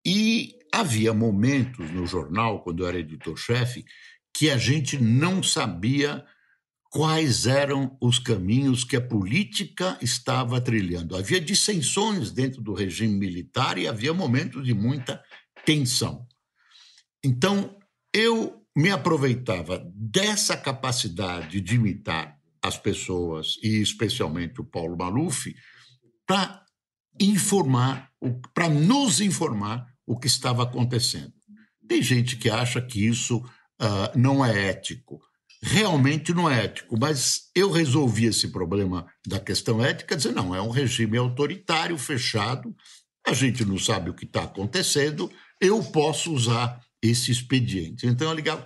e 0.07 0.55
havia 0.73 1.15
momentos 1.15 1.91
no 1.91 2.07
jornal, 2.07 2.63
quando 2.63 2.83
eu 2.83 2.89
era 2.89 2.99
editor-chefe, 2.99 3.85
que 4.37 4.51
a 4.51 4.59
gente 4.59 4.99
não 4.99 5.43
sabia 5.43 6.23
quais 6.97 7.47
eram 7.47 7.95
os 8.01 8.19
caminhos 8.19 8.83
que 8.83 8.97
a 8.97 9.01
política 9.03 9.99
estava 10.01 10.59
trilhando. 10.63 11.15
Havia 11.15 11.39
dissensões 11.39 12.31
dentro 12.31 12.63
do 12.63 12.73
regime 12.73 13.13
militar 13.15 13.77
e 13.77 13.87
havia 13.87 14.15
momentos 14.15 14.65
de 14.65 14.73
muita 14.73 15.23
tensão. 15.63 16.27
Então, 17.23 17.77
eu 18.15 18.63
me 18.75 18.91
aproveitava 18.91 19.87
dessa 19.95 20.57
capacidade 20.57 21.61
de 21.61 21.75
imitar 21.75 22.35
as 22.63 22.79
pessoas, 22.79 23.59
e 23.63 23.83
especialmente 23.83 24.59
o 24.63 24.65
Paulo 24.65 24.97
Maluf, 24.97 25.55
para 26.27 26.65
informar, 27.21 28.11
para 28.55 28.71
nos 28.71 29.21
informar 29.21 29.87
o 30.07 30.19
que 30.19 30.29
estava 30.29 30.63
acontecendo. 30.63 31.35
Tem 31.87 32.01
gente 32.01 32.37
que 32.37 32.49
acha 32.49 32.81
que 32.81 33.07
isso 33.07 33.37
uh, 33.37 34.19
não 34.19 34.43
é 34.43 34.71
ético. 34.71 35.21
Realmente 35.69 36.33
não 36.33 36.49
é 36.49 36.65
ético, 36.67 36.97
mas 36.97 37.51
eu 37.53 37.73
resolvi 37.73 38.27
esse 38.27 38.53
problema 38.53 39.05
da 39.27 39.41
questão 39.41 39.85
ética 39.85 40.17
dizendo: 40.17 40.37
não, 40.37 40.55
é 40.55 40.63
um 40.63 40.71
regime 40.71 41.19
autoritário, 41.19 41.99
fechado, 41.99 42.73
a 43.27 43.33
gente 43.33 43.65
não 43.65 43.77
sabe 43.77 44.09
o 44.09 44.15
que 44.15 44.25
está 44.25 44.45
acontecendo, 44.45 45.29
eu 45.61 45.83
posso 45.83 46.33
usar 46.33 46.81
esse 47.03 47.33
expediente. 47.33 48.07
Então 48.07 48.29
eu 48.29 48.35
ligava: 48.35 48.65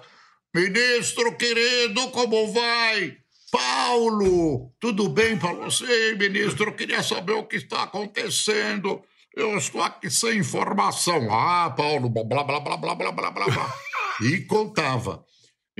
ministro 0.55 1.35
querido, 1.39 2.07
como 2.11 2.53
vai? 2.53 3.17
Paulo, 3.51 4.71
tudo 4.79 5.09
bem 5.09 5.39
para 5.39 5.55
você, 5.55 6.15
ministro? 6.17 6.69
Eu 6.69 6.75
queria 6.75 7.03
saber 7.03 7.33
o 7.33 7.47
que 7.47 7.57
está 7.57 7.85
acontecendo. 7.85 9.03
Eu 9.35 9.57
estou 9.57 9.83
aqui 9.83 10.11
sem 10.11 10.41
informação. 10.41 11.33
Ah, 11.33 11.71
Paulo, 11.71 12.11
blá, 12.11 12.25
blá, 12.25 12.45
blá, 12.45 12.61
blá, 12.61 12.77
blá, 12.77 12.95
blá, 12.95 13.13
blá, 13.13 13.31
blá. 13.31 13.75
E 14.21 14.43
contava. 14.43 15.25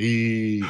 E, 0.01 0.61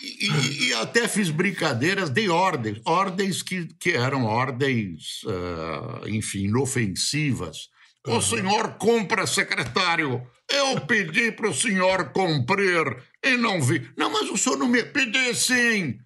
e, 0.00 0.68
e, 0.68 0.74
até 0.74 1.08
fiz 1.08 1.30
brincadeiras, 1.30 2.10
dei 2.10 2.28
ordens, 2.28 2.80
ordens 2.84 3.42
que, 3.42 3.66
que 3.80 3.90
eram 3.90 4.24
ordens, 4.24 5.24
uh, 5.24 6.08
enfim, 6.08 6.44
inofensivas. 6.44 7.68
Uhum. 8.06 8.16
O 8.16 8.22
senhor 8.22 8.74
compra, 8.74 9.26
secretário. 9.26 10.24
Eu 10.48 10.80
pedi 10.82 11.32
para 11.32 11.50
o 11.50 11.54
senhor 11.54 12.10
cumprir 12.10 12.96
e 13.22 13.36
não 13.36 13.60
vi. 13.60 13.90
Não, 13.96 14.10
mas 14.10 14.30
o 14.30 14.38
senhor 14.38 14.56
não 14.56 14.68
me 14.68 14.84
pediu 14.84 15.34
sim. 15.34 15.98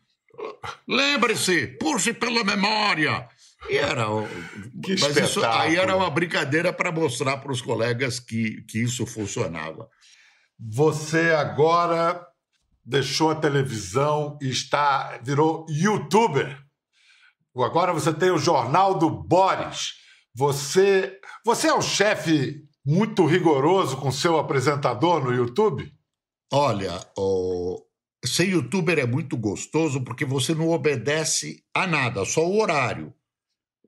Lembre-se, 0.88 1.66
puxe 1.78 2.14
pela 2.14 2.42
memória. 2.42 3.28
E 3.68 3.76
era. 3.76 4.06
Que 4.82 4.98
mas 4.98 5.16
isso, 5.16 5.44
aí 5.44 5.76
era 5.76 5.94
uma 5.94 6.10
brincadeira 6.10 6.72
para 6.72 6.90
mostrar 6.90 7.36
para 7.36 7.52
os 7.52 7.60
colegas 7.60 8.18
que, 8.18 8.62
que 8.62 8.78
isso 8.82 9.06
funcionava. 9.06 9.88
Você 10.58 11.30
agora 11.30 12.26
deixou 12.84 13.30
a 13.30 13.36
televisão 13.36 14.38
e 14.40 14.48
está 14.48 15.18
virou 15.22 15.66
youtuber. 15.68 16.60
Agora 17.56 17.92
você 17.92 18.12
tem 18.12 18.30
o 18.30 18.38
Jornal 18.38 18.98
do 18.98 19.10
Boris. 19.10 19.94
Você, 20.34 21.20
você 21.44 21.68
é 21.68 21.74
um 21.74 21.82
chefe 21.82 22.62
muito 22.84 23.26
rigoroso 23.26 23.96
com 23.98 24.10
seu 24.10 24.38
apresentador 24.38 25.22
no 25.22 25.32
YouTube? 25.32 25.92
Olha, 26.50 26.98
o, 27.16 27.82
ser 28.24 28.48
youtuber 28.48 28.98
é 28.98 29.06
muito 29.06 29.36
gostoso 29.36 30.02
porque 30.02 30.24
você 30.24 30.54
não 30.54 30.70
obedece 30.70 31.62
a 31.74 31.86
nada, 31.86 32.24
só 32.24 32.46
o 32.46 32.60
horário. 32.60 33.12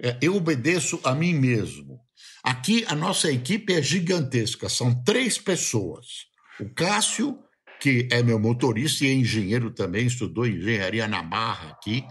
É, 0.01 0.19
eu 0.21 0.37
obedeço 0.37 1.01
a 1.05 1.15
mim 1.15 1.35
mesmo. 1.35 2.01
Aqui 2.43 2.85
a 2.89 2.95
nossa 2.95 3.31
equipe 3.31 3.73
é 3.73 3.83
gigantesca, 3.83 4.69
são 4.69 5.03
três 5.03 5.39
pessoas. 5.39 6.27
O 6.61 6.69
Cássio, 6.75 7.39
que 7.81 8.09
é 8.11 8.23
meu 8.23 8.39
motorista 8.39 9.05
e 9.05 9.09
é 9.09 9.13
engenheiro 9.13 9.71
também, 9.71 10.07
estudou 10.07 10.47
engenharia 10.47 11.07
na 11.07 11.23
Barra 11.23 11.71
aqui. 11.71 12.05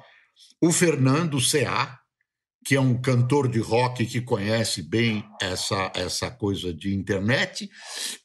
O 0.62 0.72
Fernando 0.72 1.40
C.A., 1.40 1.98
que 2.66 2.76
é 2.76 2.82
um 2.82 3.00
cantor 3.00 3.50
de 3.50 3.60
rock 3.60 4.06
que 4.06 4.22
conhece 4.22 4.82
bem 4.82 5.26
essa, 5.42 5.92
essa 5.94 6.32
coisa 6.32 6.74
de 6.74 6.94
internet, 6.94 7.70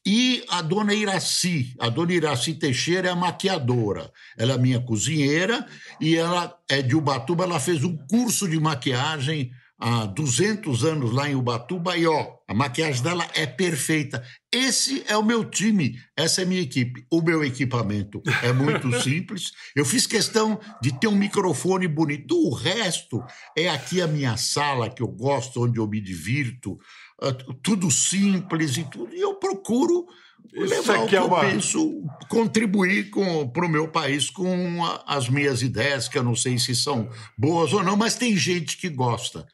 e 0.07 0.45
a 0.49 0.63
dona 0.63 0.95
Iraci. 0.95 1.75
A 1.79 1.89
dona 1.89 2.13
Iraci 2.13 2.55
Teixeira 2.55 3.09
é 3.09 3.15
maquiadora. 3.15 4.11
Ela 4.39 4.55
é 4.55 4.59
minha 4.59 4.81
cozinheira 4.81 5.67
e 6.01 6.17
ela 6.17 6.57
é 6.71 6.81
de 6.81 6.95
Ubatuba. 6.95 7.45
Ela 7.45 7.59
fez 7.59 7.83
um 7.83 7.97
curso 8.07 8.49
de 8.49 8.61
maquiagem 8.61 9.51
há 9.79 10.07
200 10.07 10.85
anos 10.85 11.13
lá 11.13 11.29
em 11.29 11.37
Ubatuba 11.37 11.97
e, 11.97 12.07
ó, 12.07 12.39
a 12.49 12.55
maquiagem 12.55 13.03
dela 13.03 13.27
é 13.35 13.47
perfeita. 13.47 14.25
Esse 14.53 15.05
é 15.07 15.17
o 15.17 15.25
meu 15.25 15.45
time, 15.45 15.97
essa 16.17 16.41
é 16.41 16.45
a 16.45 16.47
minha 16.47 16.61
equipe. 16.61 17.05
O 17.11 17.23
meu 17.23 17.45
equipamento 17.45 18.21
é 18.43 18.53
muito 18.53 18.91
simples. 19.01 19.53
Eu 19.77 19.85
fiz 19.85 20.07
questão 20.07 20.59
de 20.83 20.93
ter 20.99 21.07
um 21.07 21.15
microfone 21.15 21.87
bonito. 21.87 22.35
O 22.35 22.53
resto 22.53 23.23
é 23.57 23.69
aqui 23.69 24.01
a 24.01 24.09
minha 24.09 24.37
sala, 24.37 24.91
que 24.91 25.03
eu 25.03 25.09
gosto, 25.09 25.65
onde 25.65 25.79
eu 25.79 25.87
me 25.87 26.01
divirto. 26.01 26.79
Ah, 27.23 27.33
tudo 27.63 27.91
simples 27.91 28.77
e 28.77 28.85
tudo. 28.85 29.15
E 29.15 29.21
eu 29.21 29.35
procuro 29.35 30.07
Isso 30.55 30.67
levar 30.67 31.01
o 31.01 31.07
que 31.07 31.17
é 31.17 31.21
uma... 31.21 31.45
eu 31.45 31.51
penso, 31.51 32.03
contribuir 32.29 33.11
para 33.53 33.67
o 33.67 33.69
meu 33.69 33.89
país 33.89 34.31
com 34.31 34.85
as 35.07 35.29
minhas 35.29 35.63
ideias, 35.63 36.09
que 36.09 36.19
eu 36.19 36.23
não 36.23 36.35
sei 36.35 36.59
se 36.59 36.75
são 36.75 37.09
boas 37.37 37.73
ou 37.73 37.83
não, 37.83 37.97
mas 37.97 38.17
tem 38.17 38.37
gente 38.37 38.77
que 38.77 38.89
gosta. 38.89 39.47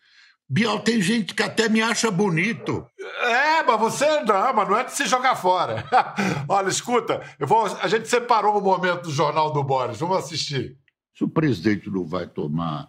Bial, 0.55 0.79
tem 0.79 1.03
gente 1.03 1.35
que 1.35 1.43
até 1.43 1.69
me 1.69 1.83
acha 1.83 2.13
bonito. 2.13 2.87
É, 3.25 3.65
mas 3.65 3.81
você 3.81 4.21
não, 4.21 4.55
mas 4.55 4.69
não 4.69 4.79
é 4.79 4.85
de 4.85 4.93
se 4.93 5.05
jogar 5.05 5.35
fora. 5.35 5.85
Olha, 6.49 6.69
escuta, 6.69 7.21
eu 7.41 7.47
vou, 7.49 7.67
a 7.67 7.89
gente 7.89 8.09
separou 8.09 8.57
um 8.57 8.63
momento 8.63 9.03
do 9.03 9.11
Jornal 9.11 9.53
do 9.53 9.65
Boris, 9.65 9.99
vamos 9.99 10.19
assistir. 10.19 10.79
Se 11.13 11.25
o 11.25 11.29
presidente 11.29 11.91
não 11.91 12.07
vai 12.07 12.29
tomar 12.29 12.89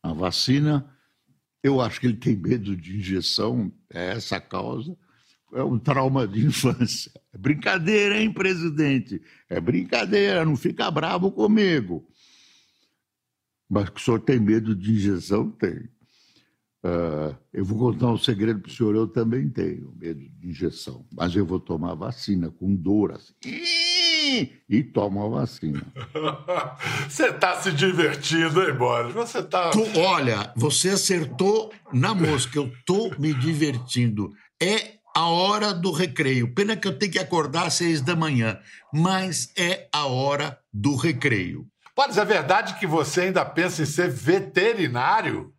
a 0.00 0.12
vacina, 0.12 0.88
eu 1.64 1.80
acho 1.80 1.98
que 1.98 2.06
ele 2.06 2.16
tem 2.16 2.36
medo 2.36 2.76
de 2.76 2.98
injeção, 2.98 3.72
é 3.92 4.12
essa 4.12 4.36
a 4.36 4.40
causa. 4.40 4.96
É 5.52 5.64
um 5.64 5.80
trauma 5.80 6.28
de 6.28 6.46
infância. 6.46 7.10
É 7.34 7.36
brincadeira, 7.36 8.20
hein, 8.20 8.32
presidente? 8.32 9.20
É 9.48 9.60
brincadeira, 9.60 10.44
não 10.44 10.56
fica 10.56 10.88
bravo 10.92 11.32
comigo. 11.32 12.06
Mas 13.68 13.90
que 13.90 14.00
o 14.00 14.04
senhor 14.04 14.20
tem 14.20 14.38
medo 14.38 14.76
de 14.76 14.92
injeção? 14.92 15.50
Tem. 15.50 15.88
Uh, 16.82 17.36
eu 17.52 17.64
vou 17.64 17.78
contar 17.78 18.06
um 18.06 18.16
segredo 18.16 18.60
para 18.60 18.70
o 18.70 18.72
senhor, 18.72 18.94
eu 18.94 19.06
também 19.06 19.50
tenho 19.50 19.92
medo 19.98 20.20
de 20.20 20.48
injeção, 20.48 21.04
mas 21.12 21.36
eu 21.36 21.44
vou 21.44 21.60
tomar 21.60 21.94
vacina 21.94 22.50
com 22.50 22.74
dor 22.74 23.12
assim. 23.12 23.34
E 24.68 24.82
tomo 24.82 25.24
a 25.24 25.40
vacina. 25.40 25.82
você 27.08 27.26
está 27.26 27.60
se 27.60 27.72
divertindo, 27.72 28.62
hein, 28.62 28.74
Boris? 28.74 29.12
Você 29.12 29.42
tá. 29.42 29.70
Tu, 29.70 29.82
olha, 29.98 30.52
você 30.56 30.90
acertou 30.90 31.72
na 31.92 32.14
mosca. 32.14 32.58
Eu 32.58 32.68
estou 32.68 33.12
me 33.18 33.34
divertindo. 33.34 34.30
É 34.62 35.00
a 35.14 35.26
hora 35.26 35.74
do 35.74 35.90
recreio. 35.90 36.54
Pena 36.54 36.76
que 36.76 36.86
eu 36.86 36.96
tenho 36.96 37.12
que 37.12 37.18
acordar 37.18 37.66
às 37.66 37.74
seis 37.74 38.00
da 38.00 38.14
manhã, 38.14 38.58
mas 38.92 39.52
é 39.56 39.88
a 39.92 40.06
hora 40.06 40.58
do 40.72 40.94
recreio. 40.96 41.66
Boris, 41.96 42.16
é 42.16 42.24
verdade 42.24 42.78
que 42.78 42.86
você 42.86 43.22
ainda 43.22 43.44
pensa 43.44 43.82
em 43.82 43.86
ser 43.86 44.08
veterinário? 44.08 45.52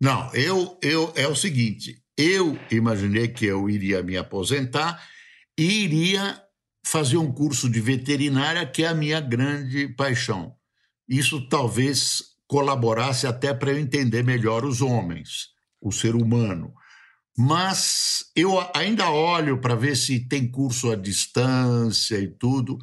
Não, 0.00 0.32
eu, 0.34 0.78
eu 0.82 1.12
é 1.16 1.26
o 1.26 1.34
seguinte, 1.34 2.02
eu 2.16 2.58
imaginei 2.70 3.28
que 3.28 3.46
eu 3.46 3.68
iria 3.68 4.02
me 4.02 4.16
aposentar 4.16 5.02
e 5.58 5.84
iria 5.84 6.40
fazer 6.84 7.16
um 7.16 7.32
curso 7.32 7.68
de 7.68 7.80
veterinária, 7.80 8.66
que 8.66 8.84
é 8.84 8.88
a 8.88 8.94
minha 8.94 9.20
grande 9.20 9.88
paixão. 9.88 10.54
Isso 11.08 11.48
talvez 11.48 12.22
colaborasse 12.46 13.26
até 13.26 13.52
para 13.52 13.72
eu 13.72 13.78
entender 13.78 14.22
melhor 14.22 14.64
os 14.64 14.80
homens, 14.80 15.48
o 15.80 15.90
ser 15.90 16.14
humano. 16.14 16.72
Mas 17.36 18.24
eu 18.34 18.52
ainda 18.74 19.10
olho 19.10 19.60
para 19.60 19.74
ver 19.74 19.96
se 19.96 20.20
tem 20.28 20.50
curso 20.50 20.90
à 20.90 20.96
distância 20.96 22.18
e 22.18 22.28
tudo 22.28 22.78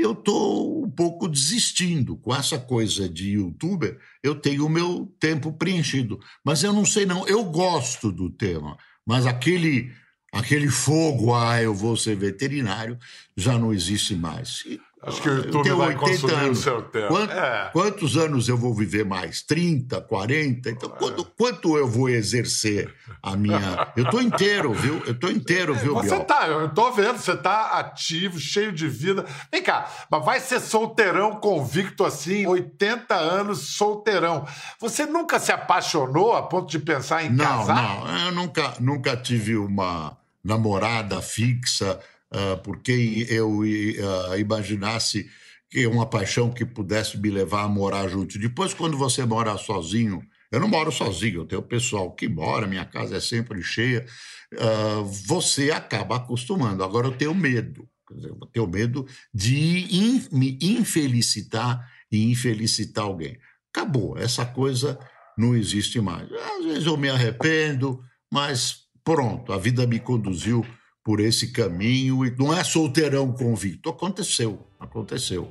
eu 0.00 0.12
estou 0.12 0.84
um 0.84 0.90
pouco 0.90 1.28
desistindo. 1.28 2.16
Com 2.16 2.34
essa 2.34 2.58
coisa 2.58 3.08
de 3.08 3.32
youtuber, 3.32 3.98
eu 4.22 4.34
tenho 4.34 4.66
o 4.66 4.70
meu 4.70 5.12
tempo 5.18 5.52
preenchido. 5.52 6.18
Mas 6.44 6.62
eu 6.62 6.72
não 6.72 6.84
sei, 6.84 7.04
não. 7.04 7.26
Eu 7.26 7.44
gosto 7.44 8.10
do 8.12 8.30
tema, 8.30 8.76
mas 9.06 9.26
aquele, 9.26 9.92
aquele 10.32 10.68
fogo, 10.68 11.34
ah, 11.34 11.62
eu 11.62 11.74
vou 11.74 11.96
ser 11.96 12.16
veterinário, 12.16 12.98
já 13.36 13.58
não 13.58 13.72
existe 13.72 14.14
mais. 14.14 14.62
E 14.66 14.80
Acho 15.00 15.22
que 15.22 15.28
o 15.28 15.36
YouTube 15.36 15.70
vai 15.70 15.94
consumir 15.94 16.34
anos. 16.34 16.58
o 16.58 16.62
seu 16.62 16.82
tempo. 16.82 17.08
Quanto, 17.08 17.32
é. 17.32 17.70
Quantos 17.72 18.16
anos 18.16 18.48
eu 18.48 18.56
vou 18.56 18.74
viver 18.74 19.04
mais? 19.04 19.42
30, 19.42 20.00
40? 20.00 20.70
Então, 20.70 20.90
é. 20.92 20.98
quanto, 20.98 21.24
quanto 21.24 21.78
eu 21.78 21.86
vou 21.86 22.08
exercer 22.08 22.92
a 23.22 23.36
minha. 23.36 23.92
Eu 23.96 24.04
estou 24.04 24.20
inteiro, 24.20 24.72
viu? 24.72 25.00
Eu 25.06 25.12
estou 25.12 25.30
inteiro, 25.30 25.74
viu, 25.74 25.94
Você 25.94 26.10
Biel? 26.10 26.24
tá, 26.24 26.48
eu 26.48 26.66
estou 26.66 26.92
vendo, 26.92 27.16
você 27.18 27.32
está 27.32 27.78
ativo, 27.78 28.40
cheio 28.40 28.72
de 28.72 28.88
vida. 28.88 29.24
Vem 29.52 29.62
cá, 29.62 29.88
mas 30.10 30.24
vai 30.24 30.40
ser 30.40 30.60
solteirão 30.60 31.36
convicto 31.36 32.04
assim, 32.04 32.46
80 32.46 33.14
anos 33.14 33.76
solteirão. 33.76 34.46
Você 34.80 35.06
nunca 35.06 35.38
se 35.38 35.52
apaixonou 35.52 36.34
a 36.34 36.42
ponto 36.42 36.68
de 36.68 36.78
pensar 36.80 37.24
em 37.24 37.30
não, 37.30 37.44
casar? 37.44 37.74
Não, 37.76 38.04
não. 38.04 38.26
Eu 38.26 38.32
nunca, 38.32 38.74
nunca 38.80 39.16
tive 39.16 39.56
uma 39.56 40.16
namorada 40.42 41.22
fixa 41.22 42.00
uh, 42.32 42.60
porque 42.62 43.26
eu 43.28 43.60
uh, 43.60 44.38
imaginasse 44.38 45.28
que 45.70 45.86
uma 45.86 46.06
paixão 46.06 46.50
que 46.50 46.64
pudesse 46.64 47.18
me 47.18 47.30
levar 47.30 47.64
a 47.64 47.68
morar 47.68 48.08
junto. 48.08 48.38
Depois, 48.38 48.72
quando 48.72 48.96
você 48.96 49.24
mora 49.24 49.56
sozinho, 49.58 50.22
eu 50.50 50.60
não 50.60 50.68
moro 50.68 50.90
sozinho, 50.90 51.40
eu 51.40 51.46
tenho 51.46 51.62
pessoal 51.62 52.10
que 52.12 52.26
mora, 52.26 52.66
minha 52.66 52.84
casa 52.84 53.16
é 53.16 53.20
sempre 53.20 53.62
cheia, 53.62 54.06
uh, 54.54 55.04
você 55.04 55.70
acaba 55.70 56.16
acostumando. 56.16 56.82
Agora 56.82 57.06
eu 57.06 57.12
tenho 57.12 57.34
medo, 57.34 57.86
eu 58.10 58.36
tenho 58.52 58.66
medo 58.66 59.06
de 59.32 59.86
in, 59.94 60.26
me 60.32 60.58
infelicitar 60.62 61.86
e 62.10 62.30
infelicitar 62.30 63.04
alguém. 63.04 63.38
Acabou, 63.70 64.16
essa 64.16 64.46
coisa 64.46 64.98
não 65.36 65.54
existe 65.54 66.00
mais. 66.00 66.26
Às 66.32 66.64
vezes 66.64 66.86
eu 66.86 66.96
me 66.96 67.10
arrependo, 67.10 68.02
mas 68.32 68.86
pronto, 69.04 69.52
a 69.52 69.58
vida 69.58 69.86
me 69.86 70.00
conduziu 70.00 70.64
por 71.08 71.20
esse 71.20 71.46
caminho 71.46 72.22
e 72.26 72.36
não 72.38 72.52
é 72.52 72.62
solteirão 72.62 73.32
convicto. 73.32 73.88
Aconteceu, 73.88 74.66
aconteceu. 74.78 75.50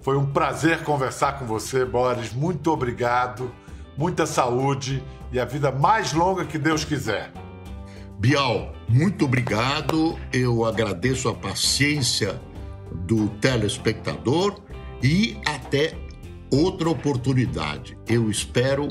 Foi 0.00 0.16
um 0.16 0.26
prazer 0.26 0.82
conversar 0.82 1.38
com 1.38 1.46
você, 1.46 1.84
Boris. 1.84 2.32
Muito 2.32 2.72
obrigado, 2.72 3.52
muita 3.96 4.26
saúde 4.26 5.00
e 5.30 5.38
a 5.38 5.44
vida 5.44 5.70
mais 5.70 6.12
longa 6.12 6.44
que 6.44 6.58
Deus 6.58 6.84
quiser. 6.84 7.32
Bial, 8.18 8.74
muito 8.88 9.26
obrigado. 9.26 10.18
Eu 10.32 10.64
agradeço 10.64 11.28
a 11.28 11.34
paciência 11.34 12.42
do 13.06 13.28
telespectador 13.28 14.60
e 15.00 15.38
até 15.46 15.96
outra 16.50 16.90
oportunidade. 16.90 17.96
Eu 18.08 18.28
espero 18.28 18.88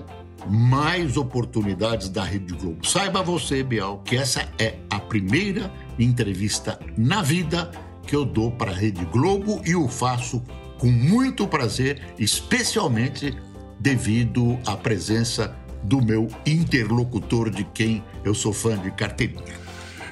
mais 0.50 1.18
oportunidades 1.18 2.08
da 2.08 2.24
Rede 2.24 2.54
Globo. 2.54 2.88
Saiba 2.88 3.22
você, 3.22 3.64
Bial, 3.64 4.00
que 4.00 4.16
essa 4.16 4.48
é 4.58 4.78
a 4.90 5.00
primeira 5.00 5.70
entrevista 6.00 6.80
na 6.98 7.22
vida 7.22 7.72
que 8.06 8.16
eu 8.16 8.24
dou 8.24 8.52
para 8.52 8.72
a 8.72 8.74
Rede 8.74 9.06
Globo 9.06 9.62
e 9.66 9.76
o 9.76 9.88
faço 9.88 10.42
com 10.78 10.88
muito 10.88 11.48
prazer, 11.48 12.02
especialmente 12.20 13.36
devido 13.80 14.58
à 14.66 14.76
presença 14.76 15.56
do 15.84 16.02
meu 16.02 16.28
interlocutor, 16.46 17.50
de 17.50 17.64
quem 17.64 18.04
eu 18.24 18.34
sou 18.34 18.52
fã 18.52 18.78
de 18.78 18.92
carteirinha. 18.92 19.66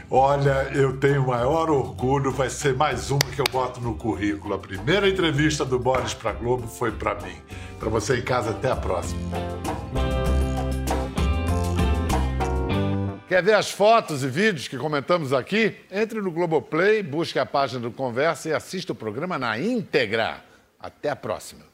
Olha, 0.09 0.69
eu 0.75 0.97
tenho 0.97 1.23
o 1.23 1.27
maior 1.27 1.71
orgulho, 1.71 2.31
vai 2.31 2.49
ser 2.49 2.75
mais 2.75 3.09
uma 3.09 3.19
que 3.19 3.41
eu 3.41 3.45
boto 3.51 3.81
no 3.81 3.95
currículo. 3.95 4.53
A 4.53 4.59
primeira 4.59 5.09
entrevista 5.09 5.65
do 5.65 5.79
Boris 5.79 6.13
para 6.13 6.33
Globo 6.33 6.67
foi 6.67 6.91
para 6.91 7.15
mim. 7.15 7.35
Para 7.79 7.89
você 7.89 8.17
em 8.17 8.21
casa, 8.21 8.51
até 8.51 8.69
a 8.69 8.75
próxima. 8.75 9.19
Quer 13.27 13.41
ver 13.41 13.53
as 13.53 13.71
fotos 13.71 14.21
e 14.21 14.27
vídeos 14.27 14.67
que 14.67 14.77
comentamos 14.77 15.31
aqui? 15.31 15.77
Entre 15.89 16.19
no 16.19 16.29
Globoplay, 16.29 17.01
busque 17.01 17.39
a 17.39 17.45
página 17.45 17.79
do 17.79 17.89
Conversa 17.89 18.49
e 18.49 18.53
assista 18.53 18.91
o 18.91 18.95
programa 18.95 19.39
na 19.39 19.57
íntegra. 19.57 20.43
Até 20.77 21.09
a 21.09 21.15
próxima. 21.15 21.72